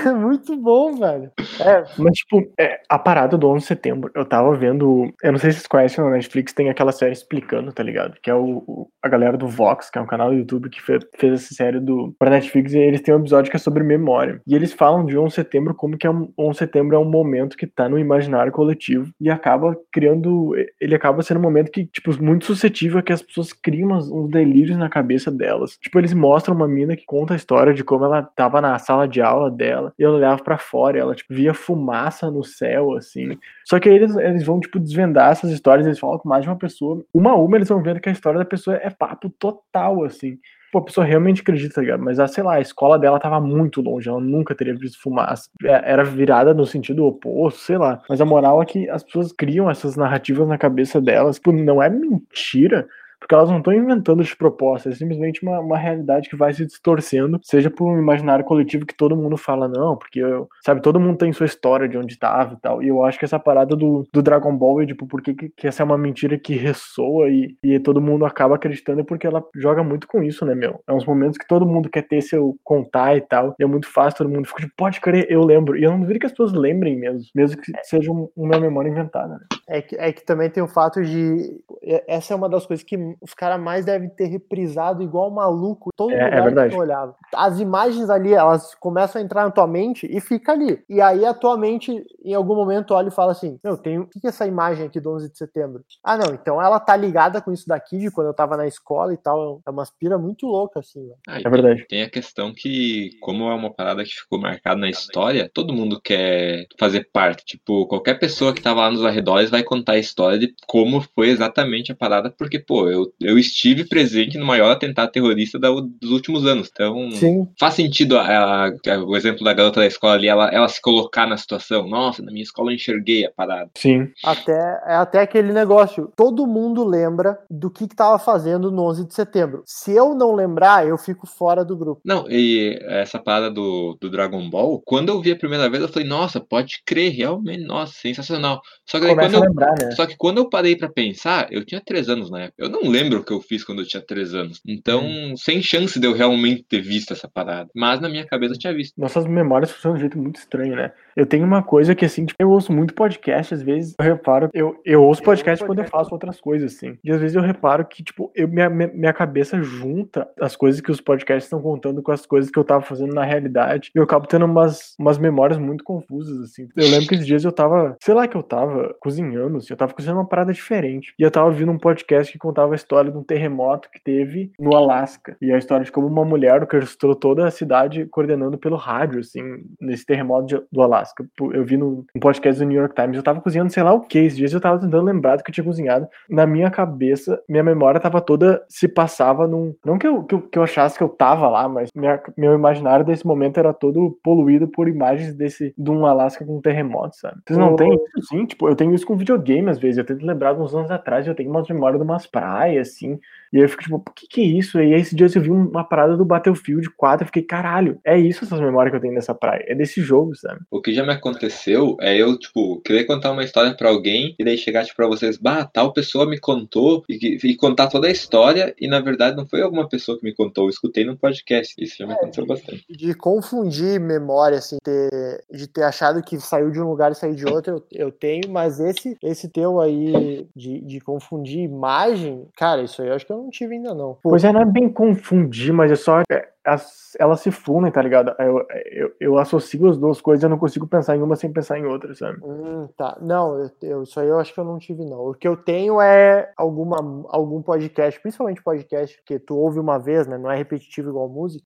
É 0.06 0.12
muito 0.14 0.56
bom, 0.58 0.96
velho. 0.96 1.32
É, 1.60 1.84
Mas, 1.98 2.14
tipo, 2.18 2.52
é, 2.60 2.80
a 2.90 2.98
parada 3.00 3.38
do 3.38 3.48
11 3.50 3.60
de 3.62 3.68
setembro, 3.68 4.12
eu 4.16 4.26
tava 4.26 4.54
vendo. 4.56 5.12
Eu 5.24 5.32
não 5.32 5.40
sei 5.40 5.52
se 5.52 5.58
vocês 5.58 5.68
conhecem 5.68 6.04
na 6.04 6.12
Netflix, 6.12 6.54
tem 6.54 6.70
aquela 6.70 6.92
série 6.92 7.14
explicando, 7.14 7.72
tá 7.74 7.84
ligado? 7.84 8.16
Que 8.22 8.30
é 8.30 8.36
o, 8.36 8.64
o- 8.68 8.88
a 9.02 9.10
galera 9.10 9.38
do 9.38 9.48
Vox, 9.48 9.90
que 9.90 9.98
é 9.98 10.02
um 10.02 10.06
canal 10.08 10.30
do 10.30 10.36
YouTube 10.36 10.70
que 10.70 10.82
fe- 10.82 11.00
fez 11.18 11.34
essa 11.44 11.54
série 11.54 11.80
do, 11.80 12.14
pra 12.18 12.30
Netflix, 12.30 12.74
e 12.74 12.78
eles 12.80 13.02
têm 13.02 13.11
um 13.16 13.20
episódio 13.20 13.50
que 13.50 13.58
é 13.58 13.60
sobre 13.60 13.84
memória. 13.84 14.42
E 14.46 14.56
eles 14.56 14.74
falam 14.74 15.06
de 15.06 15.18
11 15.18 15.30
de 15.30 15.36
setembro 15.36 15.74
como 15.74 15.98
que 15.98 16.08
é 16.08 16.10
um, 16.10 16.32
11 16.38 16.52
de 16.52 16.58
setembro 16.58 16.96
é 16.96 17.00
um 17.00 17.06
momento 17.06 17.58
que 17.58 17.68
tá 17.68 17.88
no 17.88 18.00
imaginário 18.00 18.52
coletivo 18.52 19.12
e 19.20 19.30
acaba 19.30 19.76
criando. 19.92 20.54
Ele 20.80 20.96
acaba 20.96 21.22
sendo 21.22 21.38
um 21.40 21.44
momento 21.44 21.72
que, 21.72 21.86
tipo, 21.86 22.12
muito 22.22 22.46
suscetível 22.46 23.00
a 23.00 23.04
que 23.04 23.14
as 23.14 23.22
pessoas 23.22 23.54
criam 23.54 23.90
uns 23.92 24.30
delírios 24.30 24.78
na 24.78 24.90
cabeça 24.90 25.32
delas. 25.32 25.78
Tipo, 25.78 26.00
eles 26.00 26.14
mostram 26.14 26.56
uma 26.56 26.68
mina 26.68 26.96
que 26.96 27.06
conta 27.06 27.34
a 27.34 27.38
história 27.38 27.74
de 27.74 27.84
como 27.84 28.06
ela 28.06 28.22
tava 28.24 28.62
na 28.62 28.78
sala 28.80 29.08
de 29.08 29.22
aula 29.22 29.50
dela 29.50 29.94
e 29.98 30.04
ela 30.04 30.16
olhava 30.16 30.44
pra 30.44 30.58
fora 30.58 30.98
ela, 30.98 31.16
tipo, 31.16 31.34
via 31.34 31.54
fumaça 31.54 32.30
no 32.30 32.44
céu, 32.44 32.94
assim. 32.94 33.38
Só 33.66 33.80
que 33.80 33.90
aí 33.90 33.96
eles, 33.96 34.16
eles 34.16 34.46
vão, 34.46 34.60
tipo, 34.60 34.80
desvendar 34.80 35.32
essas 35.32 35.52
histórias, 35.52 35.86
eles 35.86 36.00
falam 36.00 36.18
com 36.18 36.30
mais 36.30 36.44
de 36.44 36.50
uma 36.50 36.58
pessoa. 36.58 37.04
Uma 37.14 37.32
a 37.32 37.36
uma, 37.36 37.58
eles 37.58 37.70
vão 37.70 37.82
vendo 37.82 38.00
que 38.00 38.10
a 38.10 38.12
história 38.12 38.40
da 38.40 38.46
pessoa 38.46 38.76
é 38.78 38.90
papo 38.90 39.30
total, 39.30 40.04
assim. 40.04 40.38
Pô, 40.72 40.80
a 40.80 40.86
pessoa 40.86 41.06
realmente 41.06 41.42
acredita, 41.42 41.76
tá 41.76 41.82
ligado? 41.82 42.02
Mas, 42.02 42.18
ah, 42.20 42.28
sei 42.28 42.44
lá, 42.44 42.56
a 42.56 42.62
escola 42.62 42.98
dela 42.98 43.20
tava 43.20 43.42
muito 43.42 43.82
longe, 43.82 44.08
ela 44.08 44.22
nunca 44.22 44.56
teria 44.56 44.74
visto 44.74 45.02
fumaça. 45.02 45.50
É, 45.64 45.92
Era 45.92 46.04
virada 46.04 46.54
no 46.54 46.66
sentido 46.66 47.06
oposto, 47.06 47.60
sei 47.60 47.78
lá. 47.78 48.02
Mas 48.08 48.22
a 48.22 48.26
moral 48.26 48.62
é 48.62 48.66
que 48.66 48.90
as 48.90 49.04
pessoas 49.04 49.34
criam 49.34 49.70
essas 49.70 49.98
narrativas 49.98 50.48
na 50.48 50.58
cabeça 50.58 51.02
delas. 51.02 51.36
Tipo, 51.36 51.52
não 51.52 51.84
é 51.84 51.90
mentira, 51.90 52.88
Porque 53.22 53.36
elas 53.36 53.50
não 53.50 53.60
estão 53.60 53.72
inventando 53.72 54.24
de 54.24 54.36
proposta, 54.36 54.90
é 54.90 54.94
simplesmente 54.94 55.44
uma, 55.44 55.60
uma 55.60 55.78
realidade 55.78 56.28
que 56.28 56.36
vai 56.36 56.52
se 56.54 56.66
distorcendo, 56.66 57.40
seja 57.44 57.70
por 57.70 57.88
um 57.88 58.00
imaginário 58.00 58.44
coletivo 58.44 58.86
que 58.86 58.98
todo 58.98 59.16
mundo 59.16 59.38
fala, 59.38 59.68
não, 59.68 59.96
porque, 59.96 60.20
eu, 60.20 60.50
sabe, 60.66 60.82
todo 60.82 61.00
mundo 61.00 61.20
tem 61.20 61.32
sua 61.32 61.46
história 61.46 61.88
de 61.88 61.98
onde 61.98 62.14
estava 62.14 62.56
e 62.56 62.58
tal. 62.58 62.82
E 62.82 62.88
eu 62.88 63.06
acho 63.06 63.20
que 63.20 63.26
essa 63.26 63.40
parada 63.40 63.76
do, 63.76 64.08
do 64.12 64.24
Dragon 64.24 64.58
Ball 64.58 64.82
é, 64.82 64.88
tipo, 64.88 65.06
por 65.06 65.22
que, 65.22 65.36
que 65.36 65.68
essa 65.68 65.84
é 65.84 65.86
uma 65.86 65.98
mentira 66.00 66.38
que 66.38 66.56
ressoa 66.56 67.30
e, 67.30 67.56
e 67.64 67.80
todo 67.80 68.02
mundo 68.02 68.26
acaba 68.26 68.56
acreditando 68.56 69.06
porque 69.06 69.28
ela 69.28 69.44
joga 69.56 69.84
muito 69.84 70.08
com 70.08 70.24
isso, 70.24 70.44
né, 70.44 70.56
meu? 70.56 70.82
É 70.88 70.92
uns 70.92 71.06
momentos 71.06 71.38
que 71.38 71.48
todo 71.48 71.66
mundo 71.66 71.90
quer 71.90 72.08
ter 72.08 72.22
seu 72.22 72.58
contar 72.64 73.16
e 73.16 73.22
tal, 73.22 73.56
e 73.60 73.64
é 73.64 73.68
muito 73.68 73.88
fácil, 73.88 74.18
todo 74.18 74.30
mundo 74.30 74.48
fica 74.48 74.64
tipo, 74.64 74.74
pode 74.76 75.00
crer, 75.00 75.28
eu 75.30 75.44
lembro. 75.44 75.78
E 75.78 75.84
eu 75.84 75.92
não 75.92 76.02
duvido 76.02 76.20
que 76.20 76.26
as 76.26 76.32
pessoas 76.32 76.54
lembrem 76.54 76.98
mesmo, 76.98 77.22
mesmo 77.36 77.62
que 77.62 77.72
seja 77.84 78.12
uma 78.12 78.60
memória 78.60 78.90
inventada, 78.90 79.36
né? 79.36 79.46
É 79.68 79.82
que, 79.82 79.96
é 79.96 80.12
que 80.12 80.26
também 80.26 80.50
tem 80.50 80.62
o 80.64 80.68
fato 80.68 81.04
de. 81.04 81.62
Essa 82.08 82.34
é 82.34 82.36
uma 82.36 82.50
das 82.50 82.66
coisas 82.66 82.84
que 82.84 82.98
os 83.22 83.34
caras 83.34 83.60
mais 83.60 83.86
devem 83.86 84.10
ter 84.10 84.26
reprisado 84.26 85.02
igual 85.02 85.32
maluco. 85.32 85.90
Todo 85.96 86.14
é, 86.14 86.42
lugar 86.44 86.66
é 86.66 86.70
que 86.70 86.76
tu 86.76 86.82
olhava. 86.82 87.16
As 87.34 87.60
imagens 87.60 88.10
ali, 88.10 88.34
elas 88.34 88.76
começam 88.76 89.22
a 89.22 89.26
entrar 89.26 89.44
na 89.44 89.52
tua 89.52 89.68
mente 89.68 90.08
e 90.10 90.20
fica 90.20 90.52
ali. 90.52 90.84
E 90.90 91.02
aí 91.02 91.26
a 91.26 91.34
tua 91.34 91.58
mente, 91.58 92.04
em 92.24 92.34
algum 92.34 92.56
momento, 92.56 92.94
olha 92.94 93.08
e 93.08 93.12
fala 93.12 93.32
assim: 93.32 93.60
Eu 93.64 93.78
tenho. 93.78 94.04
O 94.04 94.08
que 94.08 94.26
é 94.26 94.30
essa 94.30 94.46
imagem 94.46 94.86
aqui 94.86 95.00
do 95.00 95.12
11 95.12 95.32
de 95.32 95.38
setembro? 95.38 95.84
Ah, 96.04 96.18
não, 96.18 96.34
então 96.34 96.62
ela 96.62 96.80
tá 96.80 96.96
ligada 96.96 97.42
com 97.42 97.52
isso 97.52 97.68
daqui 97.68 97.98
de 97.98 98.12
quando 98.12 98.28
eu 98.28 98.34
tava 98.34 98.58
na 98.58 98.68
escola 98.68 99.14
e 99.14 99.18
tal. 99.18 99.62
É 99.66 99.70
uma 99.70 99.84
aspira 99.84 100.18
muito 100.18 100.46
louca, 100.48 100.80
assim. 100.80 101.08
Né? 101.08 101.16
Ah, 101.28 101.40
É 101.44 101.50
verdade. 101.50 101.86
Tem 101.88 102.04
a 102.04 102.10
questão 102.10 102.54
que, 102.54 103.12
como 103.22 103.50
é 103.50 103.54
uma 103.54 103.74
parada 103.74 104.04
que 104.04 104.12
ficou 104.12 104.40
marcada 104.40 104.80
na 104.80 104.90
história, 104.90 105.50
todo 105.54 105.74
mundo 105.74 106.00
quer 106.02 106.68
fazer 106.80 107.10
parte. 107.12 107.46
Tipo, 107.46 107.86
qualquer 107.88 108.20
pessoa 108.20 108.54
que 108.54 108.62
tava 108.62 108.82
lá 108.82 108.92
nos 108.92 109.06
arredores 109.06 109.50
vai 109.50 109.64
contar 109.64 109.94
a 109.94 110.00
história 110.00 110.40
de 110.40 110.54
como 110.68 111.02
foi 111.16 111.30
exatamente 111.30 111.92
a 111.92 111.96
parada, 111.96 112.30
porque, 112.30 112.60
pô, 112.60 112.90
eu, 113.20 113.30
eu 113.30 113.38
estive 113.40 113.86
presente 113.86 114.38
no 114.38 114.46
maior 114.46 114.72
atentado 114.72 115.12
terrorista 115.12 115.60
da- 115.60 115.70
dos 115.70 116.12
últimos 116.12 116.46
anos. 116.46 116.70
Então, 116.72 117.12
Sim. 117.12 117.48
faz 117.60 117.74
sentido 117.76 118.18
a- 118.18 118.68
a- 118.68 119.04
o 119.06 119.16
exemplo 119.16 119.44
da 119.44 119.54
garota 119.54 119.80
da 119.80 119.86
escola 119.88 120.14
ali, 120.14 120.28
ela, 120.28 120.50
ela 120.50 120.68
se 120.68 120.82
colocar 120.82 121.28
na 121.28 121.38
situação. 121.38 121.88
Nossa, 121.88 122.22
na 122.22 122.32
minha 122.32 122.44
escola 122.44 122.72
eu 122.72 122.76
enxerguei 122.76 123.26
a 123.26 123.32
parada. 123.32 123.70
Sim. 123.78 124.08
Até, 124.24 124.82
é 124.88 124.96
até 124.96 125.20
aquele 125.22 125.52
negócio. 125.54 126.12
Todo 126.16 126.48
mundo 126.48 126.84
lembra 126.84 127.40
do 127.50 127.70
que, 127.70 127.88
que 127.88 127.96
tava 127.96 128.20
fazendo 128.20 128.72
no 128.72 128.84
11 128.84 129.06
de 129.06 129.14
setembro. 129.14 129.64
Se 129.66 129.92
eu 129.92 130.14
não 130.16 130.34
lembrar, 130.34 130.88
eu 130.88 130.98
fico 130.98 131.26
fora 131.28 131.64
do 131.66 131.76
grupo. 131.76 132.02
Não, 132.06 132.26
e 132.30 132.80
essa 132.84 133.20
parada 133.20 133.50
do, 133.50 133.98
do 134.00 134.10
Dragon 134.10 134.50
Ball, 134.50 134.82
quando 134.86 135.10
eu 135.10 135.22
vi 135.22 135.32
a 135.32 135.36
primeira 135.36 135.70
vez, 135.70 135.82
eu 135.82 135.90
falei, 135.90 136.08
nossa, 136.08 136.40
pode 136.40 136.82
crer, 136.86 137.12
realmente, 137.12 137.64
nossa, 137.64 137.94
sensacional. 137.94 138.62
Só 138.86 139.00
que 139.00 139.06
daí 139.06 139.16
quando 139.16 139.36
a 139.36 139.38
eu, 139.38 139.42
lembrar, 139.42 139.74
né? 139.82 139.92
Só 139.92 140.06
que 140.06 140.16
quando 140.18 140.38
eu 140.40 140.50
parei 140.50 140.76
pra 140.76 140.90
pensar, 140.90 141.48
eu 141.52 141.66
tinha 141.66 141.82
três 141.84 142.10
anos 142.10 142.30
na 142.30 142.42
época. 142.44 142.64
Eu 142.64 142.70
não 142.70 142.82
lembro 142.92 143.20
o 143.20 143.24
que 143.24 143.32
eu 143.34 143.42
fiz 143.42 143.64
quando 143.64 143.82
eu 143.82 143.88
tinha 143.88 144.02
três 144.02 144.34
anos. 144.34 144.62
Então, 144.68 145.04
Hum. 145.04 145.34
sem 145.38 145.62
chance 145.62 146.00
de 146.00 146.06
eu 146.06 146.14
realmente 146.14 146.64
ter 146.64 146.82
visto 146.82 147.14
essa 147.14 147.28
parada. 147.28 147.70
Mas 147.76 148.00
na 148.00 148.10
minha 148.10 148.26
cabeça 148.26 148.54
eu 148.54 148.60
tinha 148.60 148.74
visto. 148.74 149.00
Nossas 149.00 149.26
memórias 149.26 149.72
funcionam 149.72 149.96
de 149.98 150.00
um 150.00 150.02
jeito 150.02 150.18
muito 150.18 150.36
estranho, 150.38 150.76
né? 150.76 150.92
Eu 151.16 151.26
tenho 151.26 151.46
uma 151.46 151.62
coisa 151.64 151.94
que, 151.96 152.06
assim, 152.06 152.26
tipo, 152.26 152.42
eu 152.42 152.50
ouço 152.50 152.72
muito 152.72 152.94
podcast, 152.94 153.54
às 153.54 153.62
vezes 153.62 153.96
eu 154.00 154.06
reparo, 154.06 154.50
eu, 154.54 154.80
eu 154.86 155.04
ouço 155.04 155.22
podcast 155.22 155.66
quando 155.66 155.80
eu 155.80 155.86
faço 155.86 156.14
outras 156.14 156.40
coisas, 156.40 156.74
assim. 156.74 156.98
E 157.04 157.12
às 157.12 157.20
vezes 157.20 157.36
eu 157.36 157.42
reparo 157.42 157.86
que, 157.86 158.02
tipo, 158.04 158.32
eu, 158.36 158.48
minha, 158.48 158.70
minha 158.70 159.14
cabeça 159.14 159.62
junta 159.62 160.28
as 160.40 160.56
coisas 160.56 160.80
que 160.82 160.92
os 160.92 161.02
podcasts 161.02 161.46
estão 161.46 161.62
contando 161.62 162.02
com 162.02 162.12
as 162.12 162.26
coisas 162.26 162.50
que 162.50 162.58
eu 162.58 162.64
tava 162.64 162.82
fazendo 162.84 163.14
na 163.14 163.24
realidade. 163.26 163.92
E 163.96 164.00
eu 164.00 164.04
acabo 164.04 164.26
tendo 164.28 164.46
umas, 164.46 164.96
umas 165.00 165.18
memórias 165.18 165.58
muito 165.60 165.84
confusas, 165.84 166.40
assim. 166.40 166.68
Eu 166.76 166.88
lembro 166.90 167.08
que 167.08 167.16
esses 167.16 167.26
dias 167.28 167.44
eu 167.44 167.52
tava, 167.52 167.96
sei 168.02 168.14
lá 168.14 168.28
que 168.28 168.38
eu 168.38 168.44
tava 168.44 168.96
cozinhando, 169.00 169.58
assim, 169.58 169.68
eu 169.72 169.78
tava 169.78 169.94
cozinhando 169.94 170.20
uma 170.20 170.28
parada 170.28 170.54
diferente. 170.54 171.14
E 171.20 171.24
eu 171.24 171.32
tava 171.32 171.48
ouvindo 171.48 171.72
um 171.72 171.78
podcast 171.78 172.32
que 172.32 172.40
contava 172.40 172.74
história 172.82 173.12
de 173.12 173.18
um 173.18 173.24
terremoto 173.24 173.90
que 173.92 174.04
teve 174.04 174.52
no 174.60 174.76
Alasca. 174.76 175.36
E 175.42 175.52
a 175.52 175.58
história 175.58 175.86
de 175.86 175.92
como 175.92 176.08
uma 176.08 176.26
mulher 176.26 176.62
orquestrou 176.62 177.16
toda 177.16 177.46
a 177.48 177.52
cidade 177.52 178.06
coordenando 178.08 178.58
pelo 178.58 178.76
rádio, 178.76 179.20
assim, 179.20 179.42
nesse 179.80 180.06
terremoto 180.06 180.46
de- 180.48 180.62
do 180.72 180.82
Alasca. 180.82 181.26
Eu 181.54 181.64
vi 181.64 181.78
no 181.78 182.06
podcast 182.20 182.60
do 182.62 182.68
New 182.68 182.80
York 182.80 182.96
Times, 182.96 183.16
eu 183.18 183.24
tava 183.24 183.42
cozinhando 183.42 183.72
sei 183.72 183.84
lá 183.84 183.94
o 183.94 184.02
que, 184.02 184.20
esses 184.20 184.38
dias 184.38 184.54
eu 184.54 184.60
tava 184.62 184.80
tentando 184.80 185.04
lembrar 185.06 185.36
do 185.38 185.44
que 185.44 185.50
eu 185.52 185.54
tinha 185.54 185.64
cozinhado. 185.64 186.08
Na 186.30 186.46
minha 186.46 186.70
cabeça, 186.72 187.42
minha 187.48 187.64
memória 187.64 188.00
tava 188.00 188.20
toda, 188.22 188.64
se 188.68 188.88
passava 188.88 189.48
num... 189.48 189.74
Não 189.86 189.98
que 189.98 190.08
eu, 190.08 190.24
que 190.24 190.36
eu, 190.36 190.42
que 190.42 190.58
eu 190.58 190.64
achasse 190.64 190.98
que 190.98 191.04
eu 191.04 191.10
tava 191.10 191.48
lá, 191.48 191.68
mas 191.70 191.90
minha- 191.96 192.22
meu 192.38 192.54
imaginário 192.54 193.06
desse 193.06 193.26
momento 193.26 193.58
era 193.60 193.74
todo 193.74 194.18
poluído 194.24 194.68
por 194.68 194.88
imagens 194.88 195.34
desse, 195.36 195.74
de 195.78 195.92
um 195.92 196.06
Alasca 196.06 196.46
com 196.46 196.58
um 196.58 196.62
terremoto, 196.62 197.16
sabe? 197.18 197.38
Vocês 197.46 197.58
não 197.58 197.74
Oh. 197.74 197.76
têm 197.76 197.94
isso, 197.94 198.28
sim? 198.28 198.46
Tipo, 198.46 198.68
eu 198.70 198.76
tenho 198.76 198.94
isso 198.94 199.06
com 199.06 199.16
videogame, 199.16 199.70
às 199.70 199.80
vezes. 199.80 199.98
Eu 199.98 200.06
tento 200.06 200.26
lembrar 200.26 200.54
de 200.54 200.62
uns 200.62 200.74
anos 200.74 200.90
atrás, 200.92 201.28
eu 201.28 201.36
tenho 201.36 201.50
umas 201.50 201.68
memórias 201.68 202.00
de 202.00 202.06
umas 202.06 202.26
praias, 202.26 202.71
assim. 202.80 203.20
E 203.54 203.58
aí 203.58 203.64
eu 203.64 203.70
fico 203.70 203.84
tipo, 203.84 203.96
o 203.98 204.00
que 204.16 204.28
que 204.28 204.42
é 204.42 204.46
isso? 204.46 204.80
E 204.80 204.94
aí 204.94 205.02
esses 205.02 205.14
dias 205.14 205.36
eu 205.36 205.42
vi 205.42 205.50
uma 205.52 205.84
parada 205.84 206.16
do 206.16 206.24
Battlefield 206.24 206.90
4, 206.92 207.24
eu 207.24 207.28
fiquei, 207.28 207.44
caralho, 207.44 208.00
é 208.06 208.18
isso 208.18 208.46
essas 208.46 208.62
memórias 208.62 208.92
que 208.92 208.98
eu 208.98 209.02
tenho 209.02 209.14
dessa 209.14 209.36
praia. 209.36 209.66
É 209.68 209.76
desse 209.76 210.02
jogo, 210.02 210.34
sabe? 210.36 210.62
O 210.72 210.82
que 210.82 210.94
já 210.94 211.06
me 211.06 211.12
aconteceu 211.12 211.98
é 212.00 212.16
eu, 212.16 212.38
tipo, 212.40 212.80
querer 212.82 213.04
contar 213.04 213.32
uma 213.32 213.44
história 213.44 213.74
pra 213.76 213.90
alguém 213.90 214.36
e 214.40 214.46
daí 214.46 214.58
chegar, 214.58 214.86
tipo, 214.86 214.96
pra 214.96 215.08
vocês, 215.08 215.38
bah, 215.38 215.66
tal 215.66 215.92
pessoa 215.92 216.26
me 216.26 216.40
contou 216.40 217.04
e, 217.10 217.38
e 217.44 217.56
contar 217.58 217.88
toda 217.88 218.08
a 218.08 218.12
história 218.12 218.74
e 218.80 218.88
na 218.88 219.02
verdade 219.02 219.36
não 219.36 219.46
foi 219.46 219.62
alguma 219.62 219.88
pessoa 219.90 220.18
que 220.18 220.24
me 220.24 220.34
contou, 220.34 220.66
eu 220.66 220.70
escutei 220.70 221.04
num 221.04 221.18
podcast. 221.18 221.76
Isso 221.78 221.98
já 221.98 222.08
me 222.08 222.14
aconteceu 222.14 222.46
bastante. 222.46 222.86
De 222.90 223.14
confundir 223.14 224.00
memória, 224.00 224.60
assim, 224.60 224.78
ter- 224.82 225.44
de 225.52 225.68
ter 225.68 225.84
achado 225.84 226.24
que 226.24 226.40
saiu 226.40 226.72
de 226.72 226.80
um 226.80 226.88
lugar 226.88 227.12
e 227.12 227.16
saiu 227.16 227.36
de 227.36 227.46
outro, 227.46 227.84
eu, 227.92 228.06
eu 228.08 228.12
tenho, 228.14 228.50
mas 228.50 228.80
esse, 228.80 229.18
esse 229.22 229.50
teu 229.50 229.80
aí 229.82 230.48
de, 230.56 230.80
de 230.82 231.00
confundir 231.02 231.60
imagem, 231.60 232.48
cara, 232.62 232.84
isso 232.84 233.02
aí 233.02 233.08
eu 233.08 233.16
acho 233.16 233.26
que 233.26 233.32
eu 233.32 233.38
não 233.38 233.50
tive 233.50 233.74
ainda 233.74 233.92
não. 233.96 234.20
Pois 234.22 234.44
é, 234.44 234.54
não 234.54 234.62
é 234.62 234.66
bem 234.66 234.88
confundir, 234.88 235.74
mas 235.74 235.92
é 235.92 235.96
só. 235.96 236.22
é, 236.32 236.48
as- 236.66 237.16
elas 237.20 237.40
se 237.42 237.52
fundem, 237.52 237.92
tá 237.92 238.02
ligado? 238.02 238.34
Eu, 238.40 238.66
eu, 238.92 239.12
eu 239.20 239.38
associo 239.38 239.90
as 239.90 239.98
duas 239.98 240.22
coisas, 240.22 240.44
eu 240.44 240.50
não 240.50 240.58
consigo 240.58 240.88
pensar 240.88 241.16
em 241.18 241.22
uma 241.22 241.36
sem 241.36 241.52
pensar 241.52 241.78
em 241.78 241.86
outra, 241.86 242.14
sabe? 242.16 242.40
Hum, 242.44 242.88
tá. 242.98 243.18
Não, 243.22 243.58
eu, 243.60 243.70
eu- 243.82 244.04
isso 244.04 244.20
aí 244.20 244.28
eu 244.28 244.40
acho 244.40 244.54
que 244.54 244.60
eu 244.60 244.64
não 244.66 244.78
tive, 244.78 245.04
não. 245.06 245.30
O 245.30 245.34
que 245.34 245.48
eu 245.48 245.58
tenho 245.58 246.00
é 246.02 246.52
alguma, 246.56 246.98
algum 247.30 247.62
podcast, 247.62 248.20
principalmente 248.22 248.64
podcast, 248.64 249.22
que 249.26 249.40
tu 249.40 249.56
ouve 249.58 249.80
uma 249.80 249.98
vez, 249.98 250.28
né? 250.28 250.38
Não 250.38 250.50
é 250.52 250.56
repetitivo 250.56 251.10
igual 251.10 251.28
música, 251.28 251.64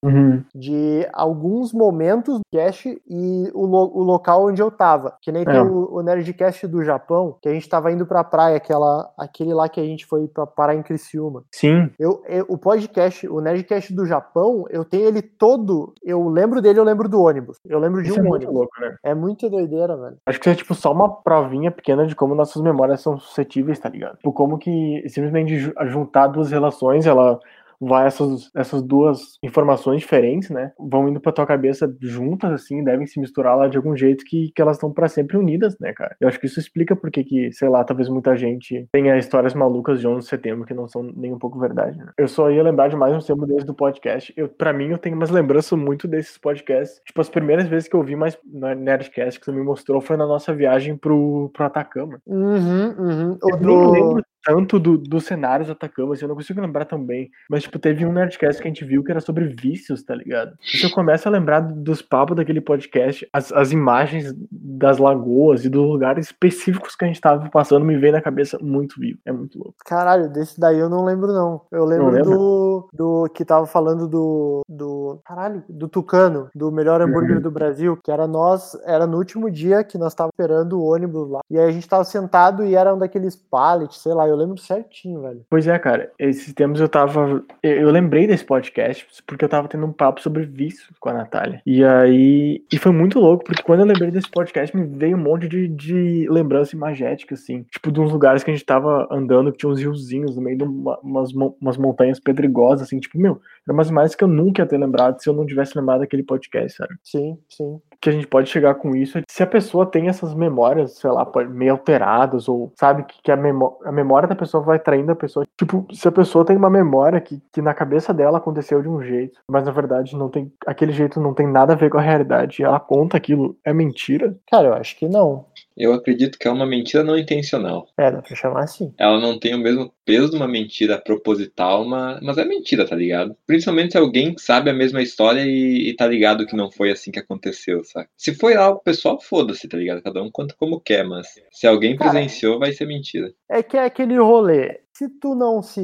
de 0.53 1.07
alguns 1.13 1.73
momentos 1.73 2.37
do 2.39 2.41
cast 2.51 3.01
e 3.07 3.51
o, 3.53 3.65
lo- 3.65 3.91
o 3.93 4.03
local 4.03 4.45
onde 4.47 4.61
eu 4.61 4.71
tava. 4.71 5.15
Que 5.21 5.31
nem 5.31 5.41
É. 5.43 5.45
tem 5.45 5.61
o, 5.61 5.95
o 5.95 6.01
Nerdcast 6.01 6.67
do 6.67 6.83
Japão, 6.83 7.37
que 7.41 7.49
a 7.49 7.53
gente 7.53 7.67
tava 7.67 7.91
indo 7.91 8.05
pra 8.05 8.23
praia, 8.23 8.57
aquela, 8.57 9.11
aquele 9.17 9.53
lá 9.53 9.67
que 9.69 9.79
a 9.79 9.83
gente 9.85 10.05
foi 10.05 10.27
pra 10.27 10.45
parar 10.47 10.75
em 10.75 10.83
Criciúma. 10.83 11.43
Sim. 11.51 11.89
Eu, 11.99 12.21
eu- 12.27 12.45
o 12.47 12.57
podcast, 12.57 13.27
o 13.27 13.39
Nerdcast 13.41 13.93
do 13.93 14.05
Japão, 14.05 14.65
eu 14.69 14.84
tenho 14.85 15.07
ele 15.07 15.21
todo. 15.21 15.93
Eu 16.03 16.27
lembro 16.29 16.61
dele, 16.61 16.79
eu 16.79 16.83
lembro 16.85 17.09
do 17.09 17.21
ônibus. 17.21 17.57
Eu 17.67 17.79
lembro 17.79 18.01
de 18.01 18.09
Isso 18.09 18.19
é 18.19 18.21
um 18.21 18.25
muito 18.25 18.43
ônibus. 18.43 18.55
louco, 18.55 18.71
né? 18.79 18.95
É 19.03 19.13
muito 19.13 19.49
doideira, 19.49 19.97
velho. 19.97 20.17
Acho 20.25 20.39
que 20.39 20.49
isso 20.49 20.53
é 20.55 20.63
tipo 20.63 20.73
só 20.73 20.91
uma 20.93 21.09
provinha 21.09 21.71
pequena 21.71 22.07
de 22.07 22.15
como 22.15 22.33
nossas 22.33 22.61
memórias 22.61 23.01
são 23.01 23.17
suscetíveis, 23.19 23.77
tá 23.79 23.89
ligado? 23.89 24.15
Tipo, 24.17 24.31
como 24.31 24.57
que 24.57 25.03
simplesmente 25.09 25.57
ju- 25.57 25.73
juntar 25.87 26.27
duas 26.27 26.49
relações, 26.51 27.05
ela 27.05 27.39
vai 27.79 28.07
essas, 28.07 28.49
essas 28.55 28.81
duas 28.81 29.37
informações 29.43 30.01
diferentes, 30.01 30.49
né? 30.49 30.71
Vão 30.79 31.07
indo 31.09 31.19
pra 31.19 31.31
tua 31.31 31.45
cabeça 31.45 31.93
juntas, 32.01 32.51
assim, 32.51 32.83
devem 32.83 33.05
se 33.07 33.19
misturar 33.19 33.57
lá 33.57 33.67
de 33.67 33.77
algum 33.77 33.95
jeito 33.95 34.23
que, 34.25 34.51
que 34.55 34.61
elas 34.61 34.77
estão 34.77 34.91
pra 34.91 35.07
sempre 35.07 35.37
unidas, 35.37 35.75
né, 35.79 35.93
cara? 35.93 36.15
Eu 36.19 36.27
acho 36.27 36.39
que 36.39 36.45
isso 36.45 36.59
explica 36.59 36.95
porque 36.95 37.23
que, 37.23 37.51
sei 37.51 37.69
lá, 37.69 37.83
talvez 37.83 38.09
muita 38.09 38.35
gente 38.35 38.87
tenha 38.91 39.17
histórias 39.17 39.53
malucas 39.53 39.99
de 39.99 40.07
11 40.07 40.19
de 40.21 40.25
setembro 40.29 40.65
que 40.65 40.73
não 40.73 40.87
são 40.87 41.03
nem 41.03 41.33
um 41.33 41.39
pouco 41.39 41.59
verdade, 41.59 41.97
né? 41.97 42.11
Eu 42.17 42.27
só 42.27 42.49
ia 42.49 42.63
lembrar 42.63 42.87
de 42.87 42.95
mais 42.95 43.13
um 43.15 43.19
termo 43.25 43.45
desse 43.45 43.65
do 43.65 43.73
podcast. 43.73 44.33
Eu, 44.35 44.47
pra 44.49 44.73
mim, 44.73 44.89
eu 44.89 44.97
tenho 44.97 45.15
umas 45.15 45.29
lembranças 45.29 45.77
muito 45.77 46.07
desses 46.07 46.37
podcasts. 46.37 47.01
Tipo, 47.05 47.21
as 47.21 47.29
primeiras 47.29 47.67
vezes 47.67 47.87
que 47.89 47.95
eu 47.95 48.03
vi 48.03 48.15
mais 48.15 48.37
Nerdcast 48.77 49.39
que 49.39 49.45
você 49.45 49.51
me 49.51 49.63
mostrou 49.63 50.01
foi 50.01 50.17
na 50.17 50.25
nossa 50.25 50.53
viagem 50.53 50.95
pro, 50.97 51.49
pro 51.53 51.65
Atacama. 51.65 52.19
Uhum, 52.25 52.95
uhum. 52.97 53.37
Eu 53.49 53.57
do- 53.57 53.67
nem 53.67 53.91
lembro 53.91 54.23
tanto 54.45 54.79
do- 54.79 54.97
dos 54.97 55.25
cenários 55.25 55.69
Atacama, 55.69 56.13
assim, 56.13 56.23
eu 56.23 56.29
não 56.29 56.35
consigo 56.35 56.61
lembrar 56.61 56.85
tão 56.85 57.03
bem. 57.03 57.29
Mas, 57.49 57.63
tipo, 57.63 57.79
teve 57.79 58.05
um 58.05 58.13
Nerdcast 58.13 58.61
que 58.61 58.67
a 58.67 58.71
gente 58.71 58.85
viu 58.85 59.03
que 59.03 59.11
era 59.11 59.19
sobre 59.19 59.45
vícios, 59.59 60.03
tá 60.03 60.13
ligado? 60.15 60.53
E 60.73 60.77
se 60.77 60.85
eu 60.85 60.91
começo 60.91 61.27
a 61.27 61.31
lembrar 61.31 61.59
do- 61.61 61.75
dos 61.81 62.01
papos 62.01 62.35
daquele 62.37 62.61
podcast, 62.61 63.27
as, 63.33 63.51
as 63.51 63.71
imagens 63.71 64.33
das 64.51 64.97
lagoas 64.97 65.65
e 65.65 65.69
dos 65.69 65.83
lugares 65.85 66.27
específicos 66.27 66.95
que 66.95 67.03
a 67.05 67.07
gente 67.07 67.19
tava 67.19 67.49
passando 67.49 67.83
me 67.83 67.97
vem 67.97 68.11
na 68.11 68.21
cabeça 68.21 68.57
muito 68.61 68.99
vivo. 68.99 69.19
É 69.25 69.31
muito 69.31 69.57
louco. 69.57 69.75
Caralho, 69.85 70.29
desse 70.29 70.59
daí 70.59 70.77
eu 70.79 70.89
não 70.89 71.03
lembro, 71.03 71.33
não. 71.33 71.61
Eu 71.71 71.85
lembro 71.85 72.09
lembra? 72.11 72.23
do, 72.35 72.89
do 72.93 73.29
que 73.33 73.43
tava 73.43 73.65
falando 73.65 74.07
do. 74.07 74.61
do. 74.69 75.19
Caralho, 75.25 75.63
do 75.67 75.87
Tucano, 75.87 76.49
do 76.53 76.71
melhor 76.71 77.01
hambúrguer 77.01 77.39
do 77.41 77.49
Brasil, 77.51 77.97
que 78.03 78.11
era 78.11 78.27
nós, 78.27 78.77
era 78.85 79.07
no 79.07 79.17
último 79.17 79.49
dia 79.49 79.83
que 79.83 79.97
nós 79.97 80.13
tava 80.13 80.29
esperando 80.33 80.79
o 80.79 80.83
ônibus 80.85 81.29
lá. 81.29 81.39
E 81.49 81.57
aí 81.57 81.67
a 81.67 81.71
gente 81.71 81.87
tava 81.87 82.03
sentado 82.03 82.63
e 82.65 82.75
era 82.75 82.93
um 82.93 82.97
daqueles 82.99 83.35
pallets, 83.35 84.01
sei 84.01 84.13
lá, 84.13 84.27
eu 84.27 84.34
eu 84.35 84.39
lembro 84.39 84.57
certinho, 84.57 85.21
velho. 85.21 85.45
Pois 85.49 85.67
é, 85.67 85.77
cara. 85.79 86.11
Esses 86.19 86.53
tempos 86.53 86.79
eu 86.79 86.89
tava. 86.89 87.43
Eu, 87.63 87.89
lembrei 87.91 88.27
desse 88.27 88.45
podcast 88.45 89.07
porque 89.25 89.45
eu 89.45 89.49
tava 89.49 89.67
tendo 89.67 89.85
um 89.85 89.93
papo 89.93 90.21
sobre 90.21 90.45
vício 90.45 90.93
com 90.99 91.09
a 91.09 91.13
Natália. 91.13 91.61
E 91.65 91.83
aí. 91.83 92.63
E 92.71 92.77
foi 92.77 92.91
muito 92.91 93.19
louco, 93.19 93.43
porque 93.43 93.63
quando 93.63 93.81
eu 93.81 93.85
lembrei 93.85 94.11
desse 94.11 94.29
podcast, 94.29 94.75
me 94.75 94.85
veio 94.85 95.17
um 95.17 95.21
monte 95.21 95.47
de, 95.47 95.67
de 95.67 96.27
lembrança 96.29 96.75
imagética, 96.75 97.35
assim. 97.35 97.63
Tipo, 97.71 97.91
de 97.91 97.99
uns 97.99 98.11
lugares 98.11 98.43
que 98.43 98.51
a 98.51 98.53
gente 98.53 98.65
tava 98.65 99.07
andando, 99.11 99.51
que 99.51 99.57
tinha 99.57 99.71
uns 99.71 99.79
riozinhos 99.79 100.35
no 100.35 100.41
meio 100.41 100.57
de 100.57 100.63
uma, 100.63 100.99
umas, 100.99 101.31
umas 101.33 101.77
montanhas 101.77 102.19
pedregosas, 102.19 102.87
assim. 102.87 102.99
Tipo, 102.99 103.19
meu, 103.19 103.41
eram 103.67 103.77
umas 103.77 103.89
imagens 103.89 104.15
que 104.15 104.23
eu 104.23 104.27
nunca 104.27 104.61
ia 104.61 104.67
ter 104.67 104.77
lembrado 104.77 105.21
se 105.21 105.29
eu 105.29 105.33
não 105.33 105.45
tivesse 105.45 105.77
lembrado 105.77 105.99
daquele 105.99 106.23
podcast, 106.23 106.77
sabe? 106.77 106.95
Sim, 107.03 107.37
sim. 107.49 107.79
que 108.01 108.09
a 108.09 108.11
gente 108.11 108.27
pode 108.27 108.49
chegar 108.49 108.75
com 108.75 108.95
isso 108.95 109.17
é 109.17 109.23
se 109.27 109.41
a 109.43 109.47
pessoa 109.47 109.85
tem 109.85 110.07
essas 110.07 110.33
memórias, 110.33 110.97
sei 110.97 111.09
lá, 111.09 111.29
meio 111.49 111.71
alteradas, 111.71 112.47
ou 112.47 112.71
sabe 112.79 113.03
que, 113.03 113.21
que 113.23 113.31
a, 113.31 113.35
memó 113.35 113.77
a 113.83 113.91
memória 113.91 114.27
da 114.27 114.35
pessoa 114.35 114.63
vai 114.63 114.79
traindo 114.79 115.11
a 115.11 115.15
pessoa. 115.15 115.45
Tipo, 115.57 115.85
se 115.93 116.07
a 116.07 116.11
pessoa 116.11 116.45
tem 116.45 116.55
uma 116.55 116.69
memória 116.69 117.19
que, 117.19 117.41
que 117.51 117.61
na 117.61 117.73
cabeça 117.73 118.13
dela 118.13 118.37
aconteceu 118.37 118.81
de 118.81 118.87
um 118.87 119.01
jeito, 119.01 119.39
mas 119.49 119.65
na 119.65 119.71
verdade 119.71 120.15
não 120.15 120.29
tem. 120.29 120.51
Aquele 120.65 120.91
jeito 120.91 121.19
não 121.19 121.33
tem 121.33 121.47
nada 121.47 121.73
a 121.73 121.75
ver 121.75 121.89
com 121.89 121.97
a 121.97 122.01
realidade, 122.01 122.61
e 122.61 122.65
ela 122.65 122.79
conta 122.79 123.17
aquilo, 123.17 123.57
é 123.63 123.73
mentira. 123.73 124.37
Cara, 124.49 124.67
eu 124.67 124.73
acho 124.73 124.97
que 124.97 125.07
não. 125.07 125.45
Eu 125.75 125.93
acredito 125.93 126.39
que 126.39 126.47
é 126.47 126.51
uma 126.51 126.65
mentira 126.65 127.03
não 127.03 127.17
intencional. 127.17 127.87
É, 127.97 128.11
dá 128.11 128.21
pra 128.21 128.35
chamar 128.35 128.63
assim. 128.63 128.93
Ela 128.97 129.19
não 129.19 129.37
tem 129.37 129.53
o 129.53 129.59
mesmo 129.59 129.93
peso 130.05 130.29
de 130.29 130.37
uma 130.37 130.47
mentira 130.47 130.97
proposital, 130.97 131.85
mas, 131.85 132.19
mas 132.21 132.37
é 132.37 132.45
mentira, 132.45 132.87
tá 132.87 132.95
ligado? 132.95 133.35
Principalmente 133.45 133.91
se 133.91 133.97
alguém 133.97 134.35
sabe 134.37 134.69
a 134.69 134.73
mesma 134.73 135.01
história 135.01 135.45
e, 135.45 135.89
e 135.89 135.95
tá 135.95 136.07
ligado 136.07 136.45
que 136.45 136.55
não 136.55 136.71
foi 136.71 136.91
assim 136.91 137.11
que 137.11 137.19
aconteceu, 137.19 137.83
sabe? 137.83 138.07
Se 138.15 138.33
foi 138.33 138.55
algo 138.55 138.79
pessoal, 138.79 139.19
foda-se, 139.19 139.67
tá 139.67 139.77
ligado? 139.77 140.01
Cada 140.01 140.23
um 140.23 140.31
conta 140.31 140.55
como 140.57 140.79
quer, 140.79 141.05
mas 141.05 141.27
se 141.51 141.67
alguém 141.67 141.97
Cara, 141.97 142.11
presenciou, 142.11 142.59
vai 142.59 142.71
ser 142.71 142.85
mentira. 142.85 143.33
É 143.49 143.61
que 143.61 143.77
é 143.77 143.85
aquele 143.85 144.17
rolê. 144.17 144.79
Se 144.93 145.09
tu 145.09 145.35
não 145.35 145.61
se. 145.61 145.81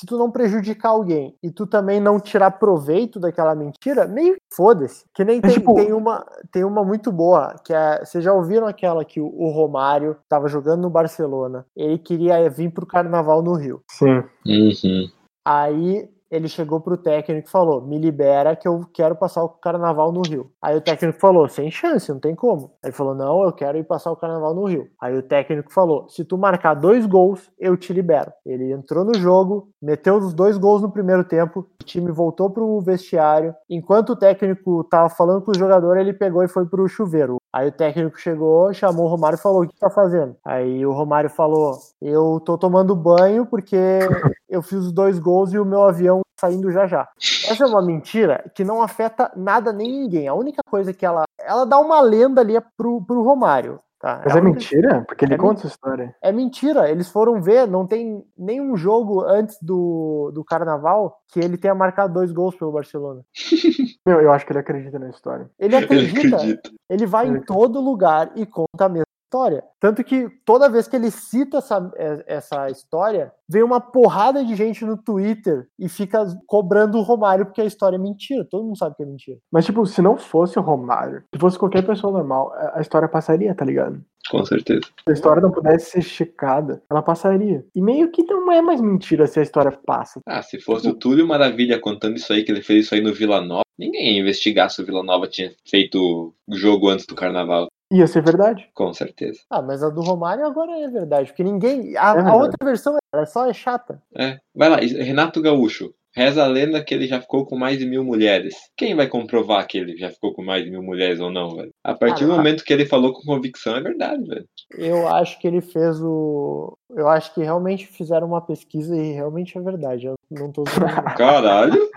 Se 0.00 0.06
tu 0.06 0.16
não 0.16 0.30
prejudicar 0.30 0.88
alguém 0.88 1.36
e 1.42 1.50
tu 1.50 1.66
também 1.66 2.00
não 2.00 2.18
tirar 2.18 2.52
proveito 2.52 3.20
daquela 3.20 3.54
mentira, 3.54 4.06
meio 4.06 4.32
que 4.36 4.40
foda-se. 4.56 5.04
Que 5.14 5.22
nem 5.22 5.40
Mas, 5.42 5.52
tem, 5.52 5.60
tipo- 5.60 5.74
tem, 5.74 5.92
uma, 5.92 6.24
tem 6.50 6.64
uma 6.64 6.82
muito 6.82 7.12
boa, 7.12 7.54
que 7.62 7.74
é. 7.74 8.02
Vocês 8.02 8.24
já 8.24 8.32
ouviram 8.32 8.66
aquela 8.66 9.04
que 9.04 9.20
o, 9.20 9.26
o 9.26 9.50
Romário 9.50 10.16
tava 10.26 10.48
jogando 10.48 10.80
no 10.80 10.88
Barcelona? 10.88 11.66
Ele 11.76 11.98
queria 11.98 12.48
vir 12.48 12.70
pro 12.72 12.86
carnaval 12.86 13.42
no 13.42 13.52
Rio. 13.52 13.82
Sim. 13.90 14.24
Uhum. 14.46 15.10
Aí 15.44 16.08
ele 16.30 16.48
chegou 16.48 16.80
pro 16.80 16.96
técnico 16.96 17.48
e 17.48 17.50
falou: 17.50 17.82
Me 17.82 17.98
libera 17.98 18.54
que 18.54 18.68
eu 18.68 18.86
quero 18.92 19.16
passar 19.16 19.42
o 19.42 19.48
carnaval 19.48 20.12
no 20.12 20.22
Rio. 20.22 20.50
Aí 20.62 20.76
o 20.76 20.80
técnico 20.80 21.18
falou: 21.18 21.48
Sem 21.48 21.70
chance, 21.70 22.10
não 22.10 22.20
tem 22.20 22.34
como. 22.34 22.72
Ele 22.82 22.92
falou: 22.92 23.14
Não, 23.14 23.42
eu 23.42 23.52
quero 23.52 23.76
ir 23.76 23.84
passar 23.84 24.12
o 24.12 24.16
carnaval 24.16 24.54
no 24.54 24.64
Rio. 24.64 24.88
Aí 25.00 25.16
o 25.16 25.22
técnico 25.22 25.72
falou: 25.72 26.08
Se 26.08 26.24
tu 26.24 26.38
marcar 26.38 26.74
dois 26.74 27.04
gols, 27.04 27.50
eu 27.58 27.76
te 27.76 27.92
libero. 27.92 28.32
Ele 28.46 28.72
entrou 28.72 29.04
no 29.04 29.14
jogo, 29.14 29.68
meteu 29.82 30.16
os 30.16 30.32
dois 30.32 30.56
gols 30.56 30.82
no 30.82 30.92
primeiro 30.92 31.24
tempo, 31.24 31.66
o 31.80 31.84
time 31.84 32.12
voltou 32.12 32.50
pro 32.50 32.80
vestiário. 32.80 33.54
Enquanto 33.68 34.10
o 34.10 34.16
técnico 34.16 34.84
tava 34.84 35.08
falando 35.08 35.42
com 35.42 35.50
o 35.50 35.58
jogador, 35.58 35.96
ele 35.96 36.12
pegou 36.12 36.44
e 36.44 36.48
foi 36.48 36.66
pro 36.66 36.88
chuveiro. 36.88 37.39
Aí 37.52 37.68
o 37.68 37.72
técnico 37.72 38.18
chegou, 38.18 38.72
chamou 38.72 39.06
o 39.06 39.08
Romário 39.08 39.36
e 39.36 39.42
falou: 39.42 39.62
O 39.62 39.68
que 39.68 39.78
tá 39.78 39.90
fazendo? 39.90 40.36
Aí 40.44 40.86
o 40.86 40.92
Romário 40.92 41.28
falou: 41.28 41.76
Eu 42.00 42.40
tô 42.44 42.56
tomando 42.56 42.94
banho 42.94 43.44
porque 43.44 43.76
eu 44.48 44.62
fiz 44.62 44.78
os 44.78 44.92
dois 44.92 45.18
gols 45.18 45.52
e 45.52 45.58
o 45.58 45.64
meu 45.64 45.82
avião 45.82 46.20
tá 46.36 46.46
saindo 46.46 46.70
já 46.70 46.86
já. 46.86 47.08
Essa 47.48 47.64
é 47.64 47.66
uma 47.66 47.82
mentira 47.82 48.50
que 48.54 48.62
não 48.62 48.80
afeta 48.80 49.32
nada 49.36 49.72
nem 49.72 49.90
ninguém. 49.90 50.28
A 50.28 50.34
única 50.34 50.62
coisa 50.68 50.92
que 50.92 51.04
ela. 51.04 51.24
Ela 51.40 51.64
dá 51.64 51.78
uma 51.78 52.00
lenda 52.00 52.40
ali 52.40 52.54
pro, 52.76 53.02
pro 53.04 53.22
Romário. 53.22 53.80
Tá? 54.00 54.22
Mas 54.24 54.34
a 54.34 54.38
é 54.38 54.40
única- 54.40 54.58
mentira? 54.58 55.04
Porque 55.06 55.26
ele 55.26 55.34
É 55.34 55.36
conta 55.36 55.60
essa 55.60 55.66
história. 55.68 56.16
É 56.22 56.32
mentira. 56.32 56.90
Eles 56.90 57.10
foram 57.10 57.42
ver, 57.42 57.66
não 57.68 57.86
tem 57.86 58.24
nenhum 58.36 58.74
jogo 58.74 59.20
antes 59.20 59.58
do, 59.60 60.30
do 60.32 60.42
carnaval 60.42 61.18
que 61.28 61.38
ele 61.38 61.58
tenha 61.58 61.74
marcado 61.74 62.14
dois 62.14 62.32
gols 62.32 62.56
pelo 62.56 62.72
Barcelona. 62.72 63.20
Meu, 64.06 64.20
eu 64.22 64.32
acho 64.32 64.46
que 64.46 64.52
ele 64.52 64.58
acredita 64.60 64.98
na 64.98 65.10
história. 65.10 65.50
Ele 65.58 65.76
Ele 65.76 65.84
acredita. 65.84 66.36
acredita. 66.36 66.70
Ele 66.88 67.04
vai 67.06 67.26
em 67.28 67.32
Ele- 67.36 67.44
todo 67.44 67.78
lugar 67.78 68.32
e 68.36 68.46
conta 68.46 68.86
a 68.86 68.88
mesma 68.88 69.04
história. 69.30 69.62
Tanto 69.78 70.02
que 70.02 70.28
toda 70.44 70.68
vez 70.68 70.88
que 70.88 70.96
ele 70.96 71.10
cita 71.10 71.58
essa, 71.58 71.90
é- 71.96 72.24
essa 72.26 72.68
história, 72.68 73.32
vem 73.48 73.62
uma 73.62 73.80
porrada 73.80 74.44
de 74.44 74.56
gente 74.56 74.84
no 74.84 74.96
Twitter 74.96 75.68
e 75.78 75.88
fica 75.88 76.26
cobrando 76.46 76.98
o 76.98 77.02
Romário 77.02 77.46
porque 77.46 77.60
a 77.60 77.64
história 77.64 77.96
é 77.96 77.98
mentira. 77.98 78.44
Todo 78.50 78.64
mundo 78.64 78.76
sabe 78.76 78.96
que 78.96 79.02
é 79.04 79.06
mentira. 79.06 79.38
Mas, 79.52 79.64
tipo, 79.64 79.86
se 79.86 80.02
não 80.02 80.18
fosse 80.18 80.58
o 80.58 80.62
Romário, 80.62 81.22
se 81.32 81.40
fosse 81.40 81.58
qualquer 81.58 81.86
pessoa 81.86 82.12
normal, 82.12 82.52
a 82.54 82.80
a 82.80 82.80
história 82.80 83.08
passaria, 83.08 83.54
tá 83.54 83.64
ligado? 83.64 84.00
Com 84.30 84.44
certeza. 84.44 84.82
Se 85.04 85.10
a 85.10 85.12
história 85.12 85.42
não 85.42 85.50
pudesse 85.50 85.90
ser 85.90 86.02
checada, 86.02 86.82
ela 86.90 87.02
passaria. 87.02 87.64
E 87.74 87.82
meio 87.82 88.10
que 88.10 88.22
não 88.22 88.50
é 88.50 88.62
mais 88.62 88.80
mentira 88.80 89.26
se 89.26 89.38
a 89.38 89.42
história 89.42 89.70
passa. 89.84 90.20
Ah, 90.26 90.42
se 90.42 90.58
fosse 90.60 90.88
o 90.88 90.94
Túlio 90.94 91.26
Maravilha 91.26 91.78
contando 91.78 92.16
isso 92.16 92.32
aí, 92.32 92.42
que 92.42 92.50
ele 92.50 92.62
fez 92.62 92.86
isso 92.86 92.94
aí 92.94 93.00
no 93.02 93.12
Vila 93.12 93.40
Nova, 93.40 93.62
ninguém 93.78 94.14
ia 94.14 94.20
investigar 94.20 94.70
se 94.70 94.80
o 94.80 94.86
Vila 94.86 95.02
Nova 95.02 95.26
tinha 95.26 95.52
feito 95.68 96.32
o 96.48 96.56
jogo 96.56 96.88
antes 96.88 97.06
do 97.06 97.14
carnaval. 97.14 97.66
Ia 97.92 98.06
ser 98.06 98.22
verdade. 98.22 98.68
Com 98.74 98.92
certeza. 98.94 99.40
Ah, 99.50 99.60
mas 99.60 99.82
a 99.82 99.90
do 99.90 100.00
Romário 100.00 100.46
agora 100.46 100.72
é 100.78 100.88
verdade, 100.88 101.28
porque 101.30 101.42
ninguém. 101.42 101.96
A, 101.96 102.14
É 102.16 102.20
a 102.20 102.34
outra 102.34 102.64
versão 102.64 102.96
ela 103.12 103.26
só 103.26 103.48
é 103.48 103.52
chata. 103.52 104.00
É. 104.16 104.38
Vai 104.54 104.68
lá, 104.68 104.76
Renato 104.76 105.42
Gaúcho. 105.42 105.92
Reza 106.14 106.42
a 106.42 106.48
lenda 106.48 106.82
que 106.82 106.92
ele 106.92 107.06
já 107.06 107.20
ficou 107.20 107.46
com 107.46 107.56
mais 107.56 107.78
de 107.78 107.86
mil 107.86 108.02
mulheres. 108.02 108.54
Quem 108.76 108.96
vai 108.96 109.06
comprovar 109.06 109.64
que 109.68 109.78
ele 109.78 109.96
já 109.96 110.10
ficou 110.10 110.34
com 110.34 110.42
mais 110.42 110.64
de 110.64 110.70
mil 110.70 110.82
mulheres 110.82 111.20
ou 111.20 111.30
não, 111.30 111.54
velho? 111.54 111.70
A 111.84 111.94
partir 111.94 112.24
do 112.26 112.32
Ah, 112.32 112.36
momento 112.36 112.64
que 112.64 112.72
ele 112.72 112.84
falou 112.84 113.12
com 113.12 113.22
convicção, 113.22 113.76
é 113.76 113.80
verdade, 113.80 114.24
velho. 114.26 114.44
Eu 114.76 115.06
acho 115.06 115.38
que 115.38 115.46
ele 115.46 115.60
fez 115.60 116.00
o. 116.02 116.76
Eu 116.90 117.08
acho 117.08 117.32
que 117.32 117.40
realmente 117.42 117.86
fizeram 117.86 118.26
uma 118.26 118.40
pesquisa 118.40 118.96
e 118.96 119.12
realmente 119.12 119.56
é 119.56 119.60
verdade. 119.60 120.06
Eu 120.06 120.16
não 120.30 120.50
tô 120.50 120.64
zoando. 120.64 121.04
Caralho. 121.16 121.88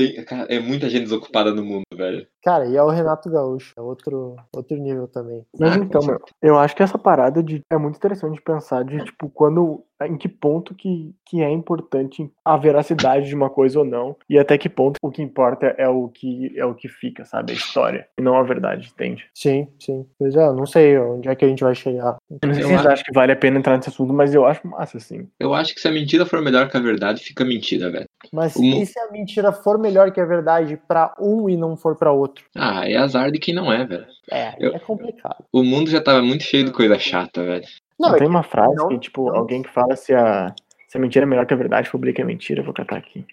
Tem, 0.00 0.24
cara, 0.24 0.46
é 0.48 0.58
muita 0.58 0.88
gente 0.88 1.02
desocupada 1.02 1.52
no 1.52 1.62
mundo, 1.62 1.84
velho. 1.94 2.26
Cara, 2.42 2.66
e 2.66 2.74
é 2.74 2.82
o 2.82 2.88
Renato 2.88 3.28
Gaúcho, 3.28 3.74
é 3.76 3.82
outro, 3.82 4.34
outro 4.54 4.78
nível 4.78 5.06
também. 5.06 5.44
Mas 5.58 5.76
Ah, 5.76 5.78
então, 5.78 6.00
meu, 6.02 6.18
eu 6.40 6.58
acho 6.58 6.74
que 6.74 6.82
essa 6.82 6.98
parada 6.98 7.42
de, 7.42 7.62
é 7.70 7.76
muito 7.76 7.96
interessante 7.96 8.36
de 8.36 8.42
pensar 8.42 8.82
de, 8.82 9.04
tipo, 9.04 9.28
quando, 9.28 9.84
em 10.06 10.16
que 10.16 10.28
ponto 10.28 10.74
que, 10.74 11.14
que 11.26 11.42
é 11.42 11.50
importante 11.50 12.30
a 12.44 12.56
veracidade 12.56 13.28
de 13.28 13.34
uma 13.34 13.50
coisa 13.50 13.78
ou 13.80 13.84
não, 13.84 14.16
e 14.28 14.38
até 14.38 14.56
que 14.56 14.68
ponto 14.68 14.96
o 15.02 15.10
que 15.10 15.22
importa 15.22 15.74
é 15.78 15.88
o 15.88 16.08
que, 16.08 16.52
é 16.56 16.64
o 16.64 16.74
que 16.74 16.88
fica, 16.88 17.24
sabe? 17.24 17.52
A 17.52 17.54
história, 17.56 18.06
e 18.18 18.22
não 18.22 18.36
a 18.36 18.42
verdade, 18.42 18.90
entende? 18.94 19.26
Sim, 19.34 19.68
sim. 19.78 20.06
Pois 20.18 20.34
é, 20.34 20.46
eu 20.46 20.54
não 20.54 20.66
sei 20.66 20.98
onde 20.98 21.28
é 21.28 21.34
que 21.34 21.44
a 21.44 21.48
gente 21.48 21.62
vai 21.64 21.74
chegar. 21.74 22.16
Eu 22.42 22.48
não 22.48 22.54
sei 22.54 22.62
Eu 22.64 22.66
se 22.68 22.72
vocês 22.74 22.80
acho- 22.80 22.88
acham 22.88 23.04
que 23.04 23.12
vale 23.12 23.32
a 23.32 23.36
pena 23.36 23.58
entrar 23.58 23.76
nesse 23.76 23.88
assunto, 23.90 24.12
mas 24.12 24.34
eu 24.34 24.44
acho 24.46 24.66
massa, 24.66 24.96
assim. 24.98 25.28
Eu 25.38 25.52
acho 25.54 25.74
que 25.74 25.80
se 25.80 25.88
a 25.88 25.92
mentira 25.92 26.24
for 26.26 26.40
melhor 26.42 26.68
que 26.70 26.76
a 26.76 26.80
verdade, 26.80 27.22
fica 27.22 27.44
mentira, 27.44 27.90
velho. 27.90 28.06
Mas 28.32 28.54
O 28.56 28.62
e 28.62 28.84
se 28.86 28.98
a 28.98 29.10
mentira 29.10 29.52
for 29.52 29.78
melhor 29.78 30.10
que 30.12 30.20
a 30.20 30.24
verdade 30.24 30.78
pra 30.88 31.14
um 31.18 31.48
e 31.48 31.56
não 31.56 31.76
for 31.76 31.96
pra 31.96 32.12
outro? 32.12 32.44
Ah, 32.56 32.88
é 32.88 32.96
azar 32.96 33.30
de 33.30 33.38
quem 33.38 33.54
não 33.54 33.72
é, 33.72 33.84
velho. 33.84 34.06
É, 34.30 34.54
Eu- 34.58 34.74
é 34.74 34.78
complicado. 34.78 35.44
O 35.52 35.62
mundo 35.64 35.90
já 35.90 36.00
tava 36.00 36.22
muito 36.22 36.42
cheio 36.44 36.64
de 36.64 36.72
coisa 36.72 36.98
chata, 36.98 37.42
velho. 37.44 37.64
Não, 38.00 38.08
Não, 38.08 38.16
é 38.16 38.18
tem 38.18 38.26
uma 38.28 38.42
frase 38.42 38.74
não- 38.74 38.88
que, 38.88 38.98
tipo, 38.98 39.26
não- 39.28 39.36
alguém 39.36 39.62
que 39.62 39.68
fala 39.70 39.94
se 39.94 40.14
a, 40.14 40.54
se 40.88 40.96
a 40.96 41.00
mentira 41.00 41.26
é 41.26 41.28
melhor 41.28 41.44
que 41.46 41.52
a 41.52 41.56
verdade, 41.56 41.90
publica 41.90 42.22
a 42.22 42.24
mentira, 42.26 42.60
eu 42.60 42.64
vou 42.64 42.72
catar 42.72 42.96
aqui. 42.96 43.26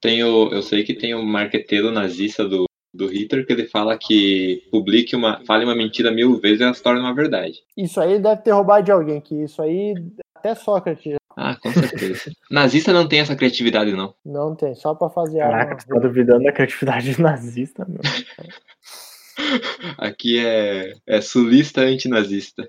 Tem 0.00 0.24
o, 0.24 0.48
eu 0.52 0.62
sei 0.62 0.82
que 0.82 0.94
tem 0.94 1.14
um 1.14 1.22
marqueteiro 1.24 1.90
nazista 1.90 2.46
do, 2.48 2.64
do 2.92 3.06
Hitler 3.06 3.46
que 3.46 3.52
ele 3.52 3.66
fala 3.66 3.96
que 3.98 4.62
publique 4.70 5.14
uma, 5.14 5.42
fale 5.46 5.64
uma 5.64 5.74
mentira 5.76 6.10
mil 6.10 6.38
vezes 6.40 6.60
e 6.60 6.62
ela 6.64 6.74
se 6.74 6.82
torna 6.82 7.00
uma 7.00 7.14
verdade. 7.14 7.58
Isso 7.76 8.00
aí 8.00 8.18
deve 8.18 8.40
ter 8.42 8.50
roubado 8.52 8.84
de 8.84 8.92
alguém, 8.92 9.20
que 9.20 9.34
isso 9.44 9.60
aí 9.62 9.94
até 10.34 10.54
Sócrates 10.54 11.16
Ah, 11.36 11.56
com 11.56 11.70
certeza. 11.72 12.30
Nazista 12.50 12.92
não 12.92 13.06
tem 13.08 13.20
essa 13.20 13.34
criatividade, 13.36 13.92
não. 13.92 14.14
não 14.24 14.54
tem, 14.54 14.74
só 14.74 14.94
pra 14.94 15.08
fazer 15.10 15.38
Caraca, 15.40 15.70
arma. 15.70 15.80
você 15.80 15.86
tá 15.88 15.98
duvidando 15.98 16.44
da 16.44 16.52
criatividade 16.52 17.16
nazista, 17.20 17.86
meu. 17.88 18.00
Aqui 19.98 20.44
é, 20.44 20.94
é 21.06 21.20
sulista 21.20 21.80
antinazista. 21.82 22.68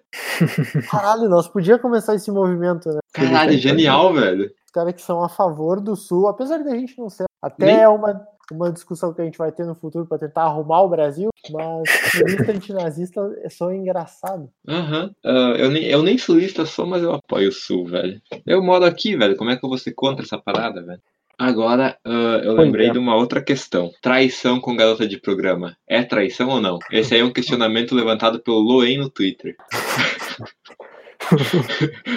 Caralho, 0.89 1.30
nós 1.30 1.47
podíamos 1.47 1.82
começar 1.82 2.15
esse 2.15 2.32
movimento, 2.32 2.89
né? 2.89 2.99
Caralho, 3.13 3.58
genial, 3.58 4.13
velho. 4.13 4.45
Os 4.65 4.71
caras 4.71 4.93
que 4.93 5.01
são 5.01 5.23
a 5.23 5.30
favor 5.30 5.80
do 5.80 5.95
Sul, 5.95 6.28
apesar 6.28 6.58
de 6.60 6.69
a 6.69 6.75
gente 6.75 6.97
não 6.97 7.10
ser. 7.10 7.25
Até 7.41 7.67
Nem- 7.67 7.82
é 7.82 7.88
uma, 7.88 8.28
uma 8.51 8.71
discussão 8.71 9.13
que 9.13 9.21
a 9.21 9.25
gente 9.25 9.38
vai 9.38 9.51
ter 9.51 9.65
no 9.65 9.75
futuro 9.75 10.06
pra 10.06 10.17
tentar 10.17 10.43
arrumar 10.43 10.82
o 10.82 10.89
Brasil, 10.89 11.30
mas 11.51 11.84
sulista 12.12 12.51
antinazista 12.51 13.21
é 13.43 13.49
só 13.49 13.71
engraçado. 13.71 14.49
Aham. 14.67 15.12
Ah, 15.23 15.54
eu, 15.58 15.69
nem, 15.69 15.84
eu 15.86 16.01
nem 16.04 16.17
sulista 16.17 16.65
sou, 16.65 16.86
mas 16.86 17.04
eu 17.04 17.13
apoio 17.13 17.49
o 17.49 17.54
Sul, 17.54 17.86
velho. 17.86 18.19
Eu 18.45 18.62
moro 18.63 18.84
aqui, 18.86 19.15
velho. 19.15 19.38
Como 19.38 19.49
é 19.51 19.56
que 19.56 19.63
eu 19.63 19.69
vou 19.69 19.78
ser 19.78 19.93
contra 19.93 20.25
essa 20.25 20.38
parada, 20.38 20.82
velho? 20.84 21.01
Agora, 21.38 21.98
ah, 22.04 22.41
eu 22.43 22.54
lembrei 22.54 22.88
é. 22.88 22.91
de 22.91 22.98
uma 22.98 23.15
outra 23.15 23.41
questão. 23.41 23.91
Traição 24.02 24.60
com 24.60 24.76
garota 24.76 25.08
de 25.08 25.19
programa. 25.19 25.76
É 25.88 26.04
traição 26.04 26.50
ou 26.50 26.62
não? 26.62 26.80
Esse 26.91 27.13
aí 27.13 27.21
é 27.21 27.24
um 27.24 27.34
questionamento 27.34 27.95
levantado 27.95 28.39
pelo 28.39 28.60
Loen 28.60 28.98
no 28.98 29.10
Twitter. 29.10 29.56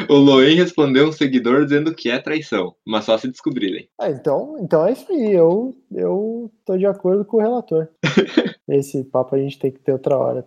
o 0.09 0.15
Loen 0.15 0.57
respondeu 0.57 1.09
um 1.09 1.13
seguidor 1.13 1.65
dizendo 1.65 1.95
que 1.95 2.11
é 2.11 2.19
traição, 2.19 2.75
mas 2.87 3.05
só 3.05 3.17
se 3.17 3.29
descobrirem. 3.29 3.89
Ah, 3.99 4.11
então, 4.11 4.57
então 4.61 4.87
é 4.87 4.93
isso 4.93 5.11
aí. 5.11 5.33
Eu, 5.33 5.75
eu 5.93 6.51
tô 6.65 6.77
de 6.77 6.87
acordo 6.87 7.25
com 7.25 7.39
o 7.39 7.41
relator. 7.41 7.89
Esse 8.69 9.05
papo 9.05 9.35
a 9.35 9.39
gente 9.39 9.59
tem 9.59 9.71
que 9.71 9.81
ter 9.81 9.93
outra 9.93 10.17
hora. 10.17 10.47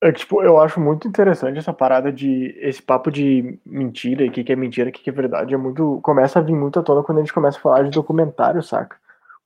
É 0.00 0.12
que, 0.12 0.20
tipo, 0.20 0.42
eu 0.42 0.60
acho 0.60 0.80
muito 0.80 1.08
interessante 1.08 1.58
essa 1.58 1.72
parada 1.72 2.12
de. 2.12 2.56
Esse 2.60 2.80
papo 2.80 3.10
de 3.10 3.58
mentira 3.66 4.24
e 4.24 4.28
o 4.28 4.32
que, 4.32 4.44
que 4.44 4.52
é 4.52 4.56
mentira, 4.56 4.90
o 4.90 4.92
que, 4.92 5.02
que 5.02 5.10
é 5.10 5.12
verdade. 5.12 5.54
É 5.54 5.56
muito. 5.56 6.00
Começa 6.02 6.38
a 6.38 6.42
vir 6.42 6.54
muito 6.54 6.78
à 6.78 6.82
tona 6.82 7.02
quando 7.02 7.18
a 7.18 7.20
gente 7.22 7.32
começa 7.32 7.58
a 7.58 7.60
falar 7.60 7.82
de 7.82 7.90
documentário, 7.90 8.62
saca? 8.62 8.96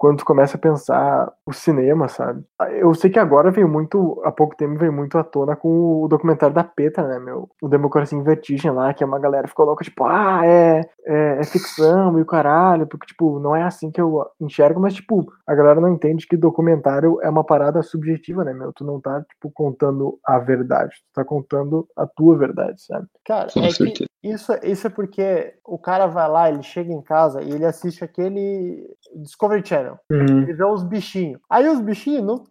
quando 0.02 0.18
tu 0.18 0.24
começa 0.24 0.56
a 0.56 0.60
pensar 0.60 1.32
o 1.46 1.52
cinema, 1.52 2.08
sabe? 2.08 2.42
Eu 2.72 2.92
sei 2.92 3.08
que 3.08 3.20
agora 3.20 3.52
veio 3.52 3.68
muito, 3.68 4.20
há 4.24 4.32
pouco 4.32 4.56
tempo 4.56 4.76
veio 4.76 4.92
muito 4.92 5.16
à 5.16 5.22
tona 5.22 5.54
com 5.54 6.02
o 6.02 6.08
documentário 6.08 6.52
da 6.52 6.64
Petra, 6.64 7.06
né, 7.06 7.20
meu? 7.20 7.48
O 7.62 7.68
Democracia 7.68 8.18
em 8.18 8.22
Vertigem 8.24 8.72
lá, 8.72 8.92
que 8.92 9.04
é 9.04 9.06
uma 9.06 9.20
galera 9.20 9.46
ficou 9.46 9.64
louca, 9.64 9.84
tipo, 9.84 10.02
ah, 10.04 10.40
é, 10.44 10.80
é, 11.04 11.40
é, 11.40 11.44
ficção 11.44 12.18
e 12.18 12.22
o 12.22 12.26
caralho, 12.26 12.86
porque, 12.86 13.06
tipo, 13.06 13.38
não 13.38 13.54
é 13.54 13.62
assim 13.62 13.90
que 13.90 14.00
eu 14.00 14.24
enxergo, 14.40 14.80
mas, 14.80 14.94
tipo, 14.94 15.32
a 15.46 15.54
galera 15.54 15.80
não 15.80 15.92
entende 15.92 16.26
que 16.26 16.36
documentário 16.36 17.18
é 17.22 17.28
uma 17.28 17.44
parada 17.44 17.82
subjetiva, 17.82 18.44
né, 18.44 18.52
meu? 18.52 18.72
Tu 18.72 18.84
não 18.84 19.00
tá, 19.00 19.22
tipo, 19.22 19.50
contando 19.50 20.18
a 20.24 20.38
verdade, 20.38 20.90
tu 20.90 21.12
tá 21.14 21.24
contando 21.24 21.88
a 21.96 22.06
tua 22.06 22.36
verdade, 22.36 22.82
sabe? 22.82 23.06
Cara, 23.24 23.48
é 23.56 23.68
que 23.68 24.06
isso, 24.22 24.52
isso 24.62 24.86
é 24.86 24.90
porque 24.90 25.54
o 25.64 25.76
cara 25.76 26.06
vai 26.06 26.28
lá, 26.28 26.48
ele 26.48 26.62
chega 26.62 26.92
em 26.92 27.02
casa 27.02 27.42
e 27.42 27.50
ele 27.50 27.64
assiste 27.64 28.04
aquele 28.04 28.88
Discovery 29.16 29.66
Channel. 29.66 29.98
Uhum. 30.10 30.42
Ele 30.42 30.52
vê 30.52 30.64
os 30.64 30.84
bichinhos. 30.84 31.40
Aí 31.50 31.68
os 31.68 31.80
bichinhos 31.80 32.24
não, 32.24 32.44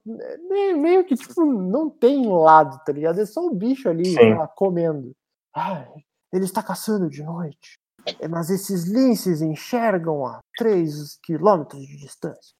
meio 0.78 1.06
que 1.06 1.16
tipo, 1.16 1.46
não 1.46 1.90
tem 1.90 2.28
lado, 2.28 2.78
tá 2.86 2.92
ligado? 2.92 3.22
É 3.22 3.26
só 3.26 3.46
o 3.46 3.56
bicho 3.56 3.88
ali 3.88 4.14
lá, 4.36 4.48
comendo. 4.50 5.16
Ah, 5.56 5.86
ele 6.34 6.44
está 6.44 6.62
caçando 6.62 7.10
de 7.10 7.24
noite. 7.24 7.80
É, 8.20 8.28
mas 8.28 8.50
esses 8.50 8.86
linces 8.86 9.42
enxergam 9.42 10.26
a 10.26 10.40
3 10.58 11.18
quilômetros 11.24 11.86
de 11.86 11.98
distância. 11.98 12.56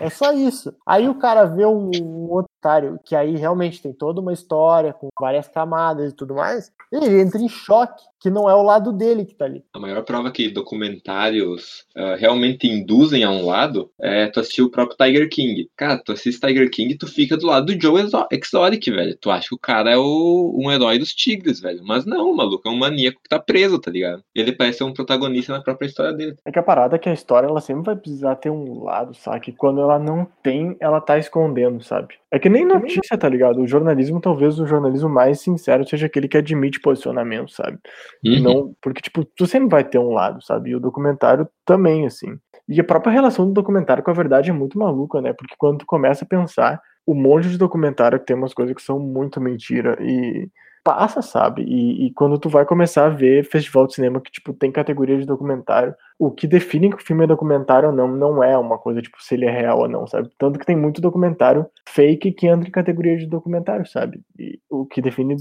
É 0.00 0.10
só 0.10 0.32
isso. 0.32 0.74
Aí 0.86 1.08
o 1.08 1.18
cara 1.18 1.44
vê 1.44 1.64
um, 1.66 1.90
um 1.90 2.44
otário 2.58 2.98
que 3.04 3.14
aí 3.14 3.36
realmente 3.36 3.82
tem 3.82 3.92
toda 3.92 4.20
uma 4.20 4.32
história 4.32 4.92
com 4.92 5.08
várias 5.20 5.48
camadas 5.48 6.12
e 6.12 6.14
tudo 6.14 6.34
mais. 6.34 6.72
Ele 6.92 7.20
entra 7.20 7.40
em 7.40 7.48
choque 7.48 8.02
que 8.20 8.30
não 8.30 8.48
é 8.48 8.54
o 8.54 8.62
lado 8.62 8.92
dele 8.92 9.24
que 9.24 9.34
tá 9.34 9.44
ali. 9.44 9.62
A 9.74 9.78
maior 9.78 10.02
prova 10.02 10.30
que 10.30 10.48
documentários 10.48 11.84
uh, 11.96 12.16
realmente 12.18 12.66
induzem 12.66 13.22
a 13.22 13.30
um 13.30 13.46
lado 13.46 13.90
é 14.00 14.26
tu 14.26 14.40
assistir 14.40 14.62
o 14.62 14.70
próprio 14.70 14.96
Tiger 14.96 15.28
King. 15.28 15.70
Cara, 15.76 15.98
tu 15.98 16.12
assiste 16.12 16.40
Tiger 16.40 16.70
King 16.70 16.94
e 16.94 16.98
tu 16.98 17.06
fica 17.06 17.36
do 17.36 17.46
lado 17.46 17.66
do 17.66 17.80
Joe 17.80 18.00
Exotic, 18.00 18.90
velho. 18.90 19.16
Tu 19.20 19.30
acha 19.30 19.48
que 19.48 19.54
o 19.54 19.58
cara 19.58 19.92
é 19.92 19.96
o, 19.96 20.54
um 20.56 20.72
herói 20.72 20.98
dos 20.98 21.14
tigres, 21.14 21.60
velho. 21.60 21.82
Mas 21.84 22.04
não, 22.04 22.30
o 22.30 22.36
maluco 22.36 22.66
é 22.68 22.70
um 22.70 22.78
maníaco 22.78 23.20
que 23.22 23.28
tá 23.28 23.38
preso, 23.38 23.78
tá 23.78 23.90
ligado? 23.90 24.22
Ele 24.34 24.52
parece 24.52 24.78
ser 24.78 24.84
um 24.84 24.94
protagonista 24.94 25.52
na 25.52 25.62
própria 25.62 25.86
história 25.86 26.12
dele. 26.12 26.36
É 26.44 26.50
que 26.50 26.58
a 26.58 26.62
parada 26.62 26.96
é 26.96 26.98
que 26.98 27.08
a 27.08 27.14
história, 27.14 27.46
ela 27.46 27.60
sempre 27.60 27.84
vai 27.84 27.96
precisar 27.96 28.34
ter 28.36 28.50
um 28.50 28.82
lado, 28.82 29.14
sabe? 29.14 29.52
Quando 29.52 29.80
ela 29.80 29.98
não 29.98 30.26
tem, 30.42 30.76
ela 30.80 31.00
tá 31.00 31.18
escondendo, 31.18 31.82
sabe? 31.82 32.14
É 32.30 32.38
que 32.38 32.45
nem 32.48 32.64
notícia, 32.64 33.16
tá 33.16 33.28
ligado? 33.28 33.60
O 33.60 33.66
jornalismo, 33.66 34.20
talvez 34.20 34.58
o 34.58 34.66
jornalismo 34.66 35.08
mais 35.08 35.40
sincero 35.40 35.86
seja 35.88 36.06
aquele 36.06 36.28
que 36.28 36.36
admite 36.36 36.80
posicionamento, 36.80 37.50
sabe? 37.50 37.78
Uhum. 38.24 38.42
Não, 38.42 38.74
porque, 38.80 39.00
tipo, 39.00 39.24
tu 39.24 39.46
sempre 39.46 39.68
vai 39.68 39.84
ter 39.84 39.98
um 39.98 40.12
lado, 40.12 40.42
sabe? 40.44 40.70
E 40.70 40.76
o 40.76 40.80
documentário 40.80 41.48
também, 41.64 42.06
assim. 42.06 42.38
E 42.68 42.80
a 42.80 42.84
própria 42.84 43.12
relação 43.12 43.46
do 43.46 43.52
documentário 43.52 44.02
com 44.02 44.10
a 44.10 44.14
verdade 44.14 44.50
é 44.50 44.52
muito 44.52 44.78
maluca, 44.78 45.20
né? 45.20 45.32
Porque 45.32 45.54
quando 45.56 45.78
tu 45.78 45.86
começa 45.86 46.24
a 46.24 46.28
pensar, 46.28 46.80
o 47.06 47.14
monte 47.14 47.48
de 47.48 47.56
documentário 47.56 48.18
que 48.18 48.26
tem 48.26 48.36
umas 48.36 48.52
coisas 48.52 48.74
que 48.74 48.82
são 48.82 48.98
muito 48.98 49.40
mentira 49.40 49.96
e 50.00 50.48
passa, 50.86 51.20
sabe? 51.20 51.64
E, 51.64 52.06
e, 52.06 52.12
quando 52.12 52.38
tu 52.38 52.48
vai 52.48 52.64
começar 52.64 53.06
a 53.06 53.08
ver 53.08 53.44
festival 53.44 53.88
de 53.88 53.94
cinema 53.94 54.20
que, 54.20 54.30
tipo, 54.30 54.54
tem 54.54 54.70
categoria 54.70 55.18
de 55.18 55.26
documentário, 55.26 55.92
o 56.16 56.30
que 56.30 56.46
define 56.46 56.90
que 56.90 57.02
o 57.02 57.04
filme 57.04 57.24
é 57.24 57.26
documentário 57.26 57.88
ou 57.88 57.94
não, 57.94 58.06
não 58.06 58.44
é 58.44 58.56
uma 58.56 58.78
coisa, 58.78 59.02
tipo, 59.02 59.20
se 59.20 59.34
ele 59.34 59.46
é 59.46 59.50
real 59.50 59.80
ou 59.80 59.88
não, 59.88 60.06
sabe? 60.06 60.30
Tanto 60.38 60.60
que 60.60 60.64
tem 60.64 60.76
muito 60.76 61.00
documentário 61.00 61.66
fake 61.88 62.30
que 62.30 62.46
entra 62.46 62.68
em 62.68 62.70
categoria 62.70 63.16
de 63.16 63.26
documentário, 63.26 63.84
sabe? 63.84 64.20
E 64.38 64.60
o 64.70 64.86
que 64.86 65.02
define 65.02 65.34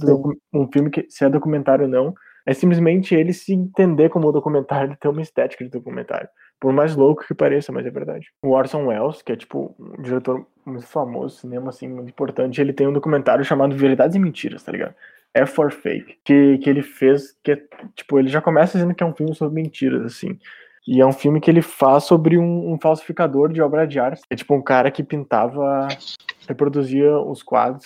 um 0.52 0.68
filme 0.74 0.90
que 0.90 1.06
se 1.10 1.24
é 1.24 1.30
documentário 1.30 1.86
ou 1.86 1.92
não 1.92 2.16
é 2.44 2.54
simplesmente 2.54 3.14
ele 3.14 3.34
se 3.34 3.54
entender 3.54 4.10
como 4.10 4.32
documentário, 4.32 4.90
ele 4.90 4.96
ter 4.96 5.08
uma 5.08 5.22
estética 5.22 5.64
de 5.64 5.70
documentário. 5.70 6.30
Por 6.60 6.72
mais 6.72 6.96
louco 6.96 7.26
que 7.28 7.34
pareça, 7.34 7.72
mas 7.72 7.86
é 7.86 7.90
verdade. 7.90 8.28
O 8.44 8.52
Orson 8.52 8.88
Welles, 8.88 9.22
que 9.22 9.32
é, 9.32 9.36
tipo, 9.36 9.76
um 9.80 10.02
diretor 10.02 10.46
muito 10.66 10.88
famoso, 10.88 11.38
cinema, 11.38 11.70
assim, 11.70 11.88
muito 11.88 12.10
importante, 12.10 12.62
ele 12.62 12.74
tem 12.74 12.88
um 12.88 12.94
documentário 12.94 13.44
chamado 13.44 13.76
Verdades 13.76 14.16
e 14.16 14.20
Mentiras, 14.20 14.64
tá 14.64 14.72
ligado? 14.72 14.96
É 15.36 15.45
for 15.45 15.69
Fake, 15.69 16.17
que, 16.24 16.58
que 16.60 16.69
ele 16.69 16.82
fez, 16.82 17.36
que 17.43 17.52
é, 17.52 17.62
tipo, 17.93 18.17
ele 18.17 18.30
já 18.30 18.41
começa 18.41 18.78
dizendo 18.78 18.95
que 18.95 19.04
é 19.04 19.06
um 19.06 19.13
filme 19.13 19.36
sobre 19.36 19.62
mentiras, 19.62 20.06
assim. 20.06 20.39
E 20.88 21.02
é 21.02 21.06
um 21.06 21.12
filme 21.12 21.41
que 21.41 21.52
ele 21.52 21.62
faz 21.62 22.06
sobre 22.06 22.38
um, 22.38 22.74
um 22.74 22.80
falsificador 22.80 23.52
de 23.52 23.62
obra 23.62 23.86
de 23.86 24.00
arte. 24.00 24.21
É 24.30 24.36
tipo 24.36 24.56
um 24.56 24.62
cara 24.62 24.89
que 24.89 25.04
pintava, 25.04 25.89
reproduzia 26.48 27.18
os 27.20 27.44
quadros 27.44 27.86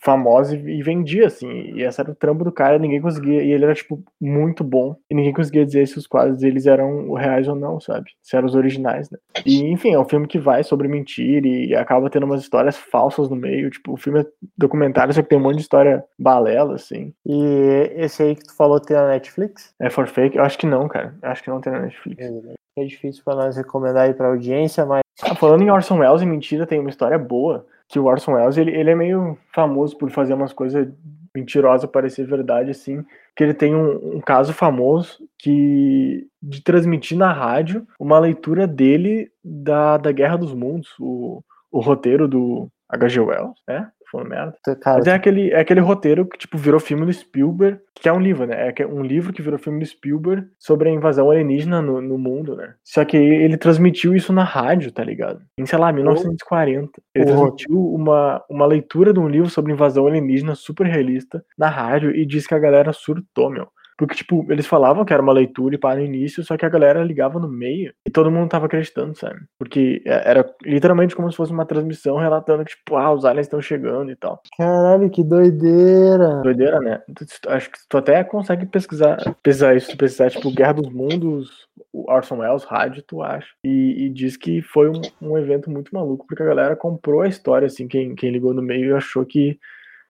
famosos 0.00 0.54
e, 0.54 0.82
vendia, 0.82 1.26
assim. 1.26 1.50
E 1.74 1.82
esse 1.82 2.00
era 2.00 2.10
o 2.10 2.14
trampo 2.14 2.44
do 2.44 2.52
cara, 2.52 2.78
ninguém 2.78 3.00
conseguia. 3.00 3.42
E 3.42 3.52
ele 3.52 3.64
era, 3.64 3.74
tipo, 3.74 4.02
muito 4.20 4.62
bom. 4.62 4.96
E 5.10 5.14
ninguém 5.14 5.32
conseguia 5.32 5.64
dizer 5.64 5.86
se 5.86 5.98
os 5.98 6.06
quadros 6.06 6.38
deles 6.38 6.66
eram 6.66 7.12
reais 7.14 7.48
ou 7.48 7.54
não, 7.54 7.80
sabe? 7.80 8.10
Se 8.22 8.36
eram 8.36 8.46
os 8.46 8.54
originais, 8.54 9.10
né? 9.10 9.18
E, 9.44 9.64
enfim, 9.70 9.92
é 9.92 9.98
um 9.98 10.04
filme 10.04 10.26
que 10.26 10.38
vai 10.38 10.62
sobre 10.62 10.88
mentir 10.88 11.44
e 11.44 11.74
acaba 11.74 12.10
tendo 12.10 12.26
umas 12.26 12.40
histórias 12.40 12.76
falsas 12.76 13.28
no 13.28 13.36
meio. 13.36 13.70
Tipo, 13.70 13.92
o 13.92 13.96
filme 13.96 14.20
é 14.20 14.26
documentário, 14.56 15.12
só 15.12 15.22
que 15.22 15.28
tem 15.28 15.38
um 15.38 15.42
monte 15.42 15.56
de 15.56 15.62
história 15.62 16.04
balela, 16.18 16.74
assim. 16.74 17.12
E 17.26 17.90
esse 17.96 18.22
aí 18.22 18.36
que 18.36 18.44
tu 18.44 18.54
falou 18.56 18.80
tem 18.80 18.96
na 18.96 19.08
Netflix? 19.08 19.74
É 19.80 19.90
for 19.90 20.06
fake? 20.06 20.36
Eu 20.36 20.44
acho 20.44 20.58
que 20.58 20.66
não, 20.66 20.88
cara. 20.88 21.14
Eu 21.22 21.30
acho 21.30 21.42
que 21.42 21.50
não 21.50 21.60
tem 21.60 21.72
na 21.72 21.80
Netflix. 21.80 22.24
É. 22.24 22.54
É 22.76 22.84
difícil 22.84 23.22
para 23.24 23.36
nós 23.36 23.56
recomendar 23.56 24.06
aí 24.06 24.14
para 24.14 24.28
audiência, 24.28 24.84
mas. 24.84 25.02
Ah, 25.22 25.34
falando 25.36 25.62
em 25.62 25.70
Orson 25.70 25.98
Welles 25.98 26.22
e 26.22 26.26
mentira, 26.26 26.66
tem 26.66 26.80
uma 26.80 26.90
história 26.90 27.16
boa. 27.16 27.64
Que 27.88 27.98
o 27.98 28.04
Orson 28.04 28.32
Welles 28.32 28.56
ele, 28.56 28.70
ele 28.70 28.90
é 28.90 28.94
meio 28.94 29.38
famoso 29.52 29.96
por 29.96 30.10
fazer 30.10 30.34
umas 30.34 30.52
coisas 30.52 30.88
mentirosas 31.34 31.90
parecer 31.90 32.26
verdade, 32.26 32.70
assim. 32.70 33.04
Que 33.36 33.42
ele 33.42 33.54
tem 33.54 33.74
um, 33.74 34.16
um, 34.16 34.20
caso 34.20 34.52
famoso 34.52 35.28
que 35.38 36.26
de 36.40 36.62
transmitir 36.62 37.18
na 37.18 37.32
rádio 37.32 37.86
uma 37.98 38.18
leitura 38.18 38.66
dele 38.66 39.30
da, 39.42 39.96
da 39.96 40.12
Guerra 40.12 40.36
dos 40.36 40.54
Mundos, 40.54 40.90
o, 41.00 41.42
o 41.70 41.80
roteiro 41.80 42.28
do 42.28 42.68
H.G. 42.88 43.20
Wells, 43.20 43.60
né? 43.66 43.90
Falando 44.14 44.28
merda. 44.28 44.54
Cara, 44.80 44.98
Mas 44.98 45.06
é 45.06 45.12
aquele, 45.12 45.50
é 45.50 45.60
aquele 45.60 45.80
roteiro 45.80 46.26
que, 46.26 46.38
tipo, 46.38 46.56
virou 46.56 46.78
filme 46.78 47.04
do 47.04 47.12
Spielberg, 47.12 47.80
que 47.94 48.08
é 48.08 48.12
um 48.12 48.20
livro, 48.20 48.46
né? 48.46 48.72
É 48.76 48.86
um 48.86 49.02
livro 49.02 49.32
que 49.32 49.42
virou 49.42 49.58
filme 49.58 49.80
do 49.80 49.86
Spielberg 49.86 50.46
sobre 50.58 50.88
a 50.88 50.92
invasão 50.92 51.30
alienígena 51.30 51.82
no, 51.82 52.00
no 52.00 52.16
mundo, 52.16 52.56
né? 52.56 52.74
Só 52.84 53.04
que 53.04 53.16
ele 53.16 53.56
transmitiu 53.56 54.14
isso 54.14 54.32
na 54.32 54.44
rádio, 54.44 54.92
tá 54.92 55.02
ligado? 55.02 55.40
Em, 55.58 55.66
sei 55.66 55.78
lá, 55.78 55.92
1940. 55.92 57.02
Ele 57.14 57.24
transmitiu 57.24 57.94
uma, 57.94 58.42
uma 58.48 58.66
leitura 58.66 59.12
de 59.12 59.18
um 59.18 59.28
livro 59.28 59.50
sobre 59.50 59.72
invasão 59.72 60.06
alienígena 60.06 60.54
super 60.54 60.86
realista 60.86 61.44
na 61.58 61.68
rádio 61.68 62.14
e 62.14 62.24
disse 62.24 62.48
que 62.48 62.54
a 62.54 62.58
galera 62.58 62.92
surtou, 62.92 63.50
meu. 63.50 63.68
Porque, 63.96 64.14
tipo, 64.14 64.46
eles 64.50 64.66
falavam 64.66 65.04
que 65.04 65.12
era 65.12 65.22
uma 65.22 65.32
leitura 65.32 65.74
e 65.74 65.78
para 65.78 66.00
no 66.00 66.04
início, 66.04 66.42
só 66.44 66.56
que 66.56 66.66
a 66.66 66.68
galera 66.68 67.02
ligava 67.04 67.38
no 67.38 67.48
meio 67.48 67.92
e 68.06 68.10
todo 68.10 68.30
mundo 68.30 68.48
tava 68.48 68.66
acreditando, 68.66 69.16
sabe? 69.16 69.40
Porque 69.58 70.02
é, 70.04 70.30
era 70.30 70.54
literalmente 70.62 71.14
como 71.14 71.30
se 71.30 71.36
fosse 71.36 71.52
uma 71.52 71.66
transmissão 71.66 72.16
relatando 72.16 72.64
que, 72.64 72.76
tipo, 72.76 72.96
ah, 72.96 73.12
os 73.12 73.24
aliens 73.24 73.46
estão 73.46 73.62
chegando 73.62 74.10
e 74.10 74.16
tal. 74.16 74.40
Caralho, 74.58 75.10
que 75.10 75.22
doideira! 75.22 76.42
Doideira, 76.42 76.80
né? 76.80 77.02
Acho 77.48 77.70
que 77.70 77.78
tu 77.88 77.98
até 77.98 78.22
consegue 78.24 78.66
pesquisar, 78.66 79.16
pesquisar 79.42 79.74
isso, 79.74 79.96
pesquisar, 79.96 80.30
tipo, 80.30 80.52
Guerra 80.52 80.74
dos 80.74 80.90
Mundos, 80.90 81.68
o 81.92 82.10
Orson 82.10 82.38
Welles, 82.38 82.64
rádio, 82.64 83.02
tu 83.06 83.22
acha. 83.22 83.48
E, 83.62 84.06
e 84.06 84.10
diz 84.10 84.36
que 84.36 84.60
foi 84.62 84.88
um, 84.88 85.00
um, 85.20 85.38
evento 85.38 85.70
muito 85.70 85.94
maluco, 85.94 86.26
porque 86.26 86.42
a 86.42 86.46
galera 86.46 86.76
comprou 86.76 87.22
a 87.22 87.28
história, 87.28 87.66
assim, 87.66 87.86
quem, 87.86 88.14
quem 88.14 88.30
ligou 88.30 88.52
no 88.52 88.62
meio 88.62 88.90
e 88.90 88.92
achou 88.92 89.24
que 89.24 89.58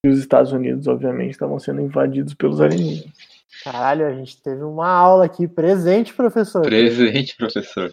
os 0.05 0.19
Estados 0.19 0.53
Unidos, 0.53 0.87
obviamente, 0.87 1.33
estavam 1.33 1.59
sendo 1.59 1.81
invadidos 1.81 2.35
pelos 2.35 2.61
alienígenas. 2.61 3.34
Caralho, 3.63 4.07
a 4.07 4.13
gente 4.13 4.41
teve 4.41 4.63
uma 4.63 4.89
aula 4.89 5.27
aqui. 5.27 5.47
Presente, 5.47 6.13
professor. 6.13 6.63
Presente, 6.63 7.37
professor. 7.37 7.93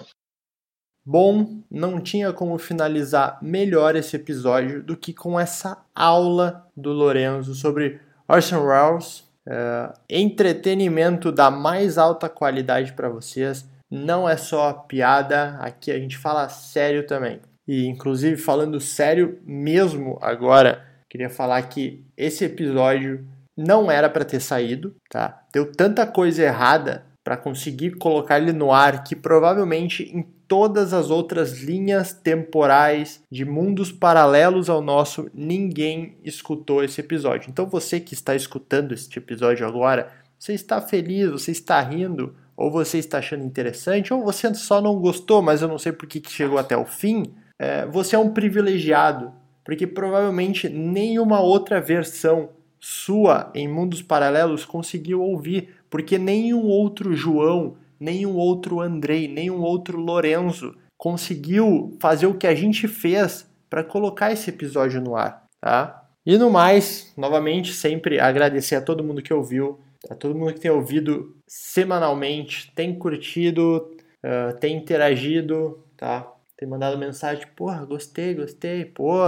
Bom, 1.06 1.62
não 1.69 2.00
tinha 2.00 2.32
como 2.32 2.58
finalizar 2.58 3.39
melhor 3.41 3.95
esse 3.95 4.15
episódio 4.15 4.84
do 4.84 4.95
que 4.95 5.13
com 5.13 5.39
essa 5.39 5.84
aula 5.95 6.67
do 6.78 6.91
Lorenzo 6.91 7.56
sobre 7.56 8.00
Orson 8.28 8.63
Welles. 8.65 9.30
É, 9.47 9.91
entretenimento 10.08 11.32
da 11.32 11.50
mais 11.50 11.97
alta 11.97 12.30
qualidade 12.30 12.93
para 12.93 13.10
vocês. 13.10 13.67
Não 13.89 14.30
é 14.30 14.38
só 14.38 14.71
piada, 14.74 15.58
aqui 15.60 15.91
a 15.91 16.00
gente 16.00 16.17
fala 16.17 16.47
sério 16.47 17.06
também. 17.08 17.41
E 17.67 17.88
inclusive 17.88 18.38
falando 18.38 18.80
sério 18.80 19.39
mesmo 19.43 20.19
agora, 20.21 20.86
queria 21.10 21.30
falar 21.30 21.62
que 21.63 22.06
esse 22.15 22.45
episódio 22.45 23.28
não 23.58 23.92
era 23.92 24.10
para 24.10 24.26
ter 24.26 24.40
saído, 24.40 24.96
tá? 25.10 25.44
Deu 25.54 25.72
tanta 25.72 26.06
coisa 26.08 26.44
errada 26.44 27.06
para 27.24 27.38
conseguir 27.38 27.92
colocar 27.98 28.40
ele 28.40 28.52
no 28.52 28.72
ar 28.72 29.04
que 29.04 29.16
provavelmente 29.16 30.04
em 30.04 30.26
todas 30.48 30.94
as 30.94 31.10
outras 31.10 31.62
linhas 31.62 32.12
temporais 32.12 33.24
de 33.32 33.46
mundos 33.46 33.92
paralelos 33.92 34.70
ao 34.70 34.82
nosso, 34.82 35.30
ninguém 35.34 36.18
escutou 36.26 36.84
esse 36.84 37.00
episódio. 37.00 37.50
Então 37.50 37.68
você 37.68 38.00
que 38.00 38.14
está 38.14 38.36
escutando 38.36 38.94
este 38.94 39.18
episódio 39.18 39.66
agora, 39.66 40.12
você 40.38 40.54
está 40.54 40.82
feliz, 40.82 41.30
você 41.30 41.52
está 41.52 41.80
rindo, 41.80 42.36
ou 42.58 42.70
você 42.70 42.98
está 42.98 43.20
achando 43.20 43.46
interessante, 43.46 44.14
ou 44.14 44.24
você 44.24 44.54
só 44.54 44.82
não 44.82 45.00
gostou, 45.00 45.42
mas 45.42 45.62
eu 45.62 45.68
não 45.68 45.78
sei 45.78 45.92
por 45.92 46.08
que 46.08 46.22
chegou 46.28 46.58
até 46.58 46.76
o 46.76 46.86
fim, 46.86 47.34
é, 47.58 47.86
você 47.86 48.16
é 48.16 48.20
um 48.20 48.34
privilegiado, 48.34 49.32
porque 49.64 49.88
provavelmente 49.88 50.68
nenhuma 50.68 51.40
outra 51.40 51.80
versão 51.80 52.50
sua 52.82 53.52
em 53.54 53.67
mundos 53.67 54.02
paralelos 54.02 54.65
conseguiu 54.65 55.22
ouvir, 55.22 55.70
porque 55.88 56.17
nenhum 56.17 56.63
outro 56.63 57.15
João, 57.15 57.78
nenhum 58.00 58.36
outro 58.36 58.82
Andrei, 58.82 59.28
nenhum 59.28 59.62
outro 59.62 60.00
Lorenzo 60.00 60.76
conseguiu 60.98 61.96
fazer 62.00 62.26
o 62.26 62.34
que 62.34 62.48
a 62.48 62.56
gente 62.56 62.88
fez 62.88 63.48
para 63.70 63.84
colocar 63.84 64.32
esse 64.32 64.50
episódio 64.50 65.00
no 65.00 65.15
ar, 65.15 65.46
tá? 65.60 66.04
E 66.26 66.38
no 66.38 66.50
mais, 66.50 67.13
novamente, 67.15 67.74
sempre 67.74 68.20
agradecer 68.20 68.76
a 68.76 68.82
todo 68.82 69.04
mundo 69.04 69.22
que 69.22 69.34
ouviu, 69.34 69.80
a 70.10 70.15
todo 70.15 70.36
mundo 70.36 70.54
que 70.54 70.60
tem 70.60 70.70
ouvido 70.70 71.36
semanalmente, 71.48 72.72
tem 72.76 72.94
curtido, 72.94 73.91
uh, 74.24 74.58
tem 74.60 74.78
interagido, 74.78 75.84
tá? 75.98 76.32
Tem 76.58 76.67
mandado 76.67 76.98
mensagem, 76.98 77.48
porra, 77.56 77.84
gostei, 77.86 78.36
gostei, 78.36 78.86
pô, 78.86 79.22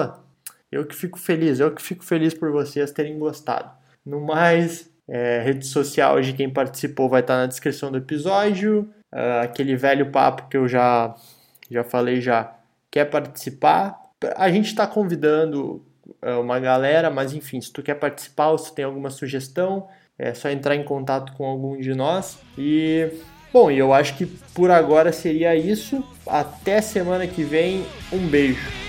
eu 0.74 0.86
que 0.86 0.96
fico 0.96 1.20
feliz, 1.20 1.60
eu 1.60 1.74
que 1.74 1.82
fico 1.82 2.04
feliz 2.04 2.34
por 2.34 2.52
vocês 2.52 2.92
terem 2.92 3.18
gostado. 3.20 3.70
No 4.06 4.20
mais, 4.20 4.90
é, 5.08 5.42
rede 5.44 5.66
social 5.66 6.20
de 6.22 6.34
quem 6.34 6.50
participou 6.50 7.08
vai 7.08 7.22
estar 7.22 7.38
na 7.38 7.46
descrição 7.46 7.92
do 7.92 7.98
episódio. 7.98 8.90
Uh, 9.14 9.44
aquele 9.44 9.76
velho 9.76 10.10
papo 10.10 10.48
que 10.50 10.58
eu 10.58 10.68
já, 10.68 11.14
já 11.70 11.84
falei 11.84 12.20
já 12.20 12.56
quer 12.90 13.06
participar. 13.06 14.02
A 14.36 14.50
gente 14.50 14.68
está 14.68 14.88
convidando 14.88 15.86
uh, 16.24 16.40
uma 16.42 16.60
galera, 16.60 17.12
mas 17.12 17.34
enfim, 17.34 17.62
se 17.62 17.72
tu 17.72 17.84
quer 17.84 17.96
participar 17.96 18.50
ou 18.50 18.58
se 18.58 18.74
tem 18.74 18.86
alguma 18.86 19.12
sugestão, 19.12 19.88
é 20.18 20.34
só 20.34 20.50
entrar 20.50 20.76
em 20.76 20.84
contato 20.84 21.34
com 21.34 21.46
algum 21.46 21.80
de 21.80 21.94
nós. 21.94 22.40
E 22.58 23.10
bom, 23.52 23.70
eu 23.70 23.94
acho 23.94 24.18
que 24.18 24.26
por 24.26 24.72
agora 24.72 25.12
seria 25.12 25.56
isso. 25.56 26.04
Até 26.26 26.82
semana 26.82 27.28
que 27.28 27.44
vem. 27.44 27.86
Um 28.12 28.28
beijo. 28.28 28.83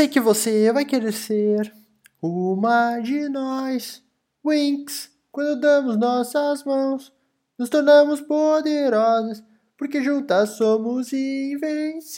Sei 0.00 0.08
que 0.08 0.18
você 0.18 0.72
vai 0.72 0.86
querer 0.86 1.12
ser 1.12 1.70
uma 2.22 3.00
de 3.00 3.28
nós. 3.28 4.02
Winx, 4.42 5.10
quando 5.30 5.60
damos 5.60 5.98
nossas 5.98 6.64
mãos, 6.64 7.12
nos 7.58 7.68
tornamos 7.68 8.22
poderosas, 8.22 9.44
porque 9.76 10.02
juntas 10.02 10.56
somos 10.56 11.12
invencíveis. 11.12 12.10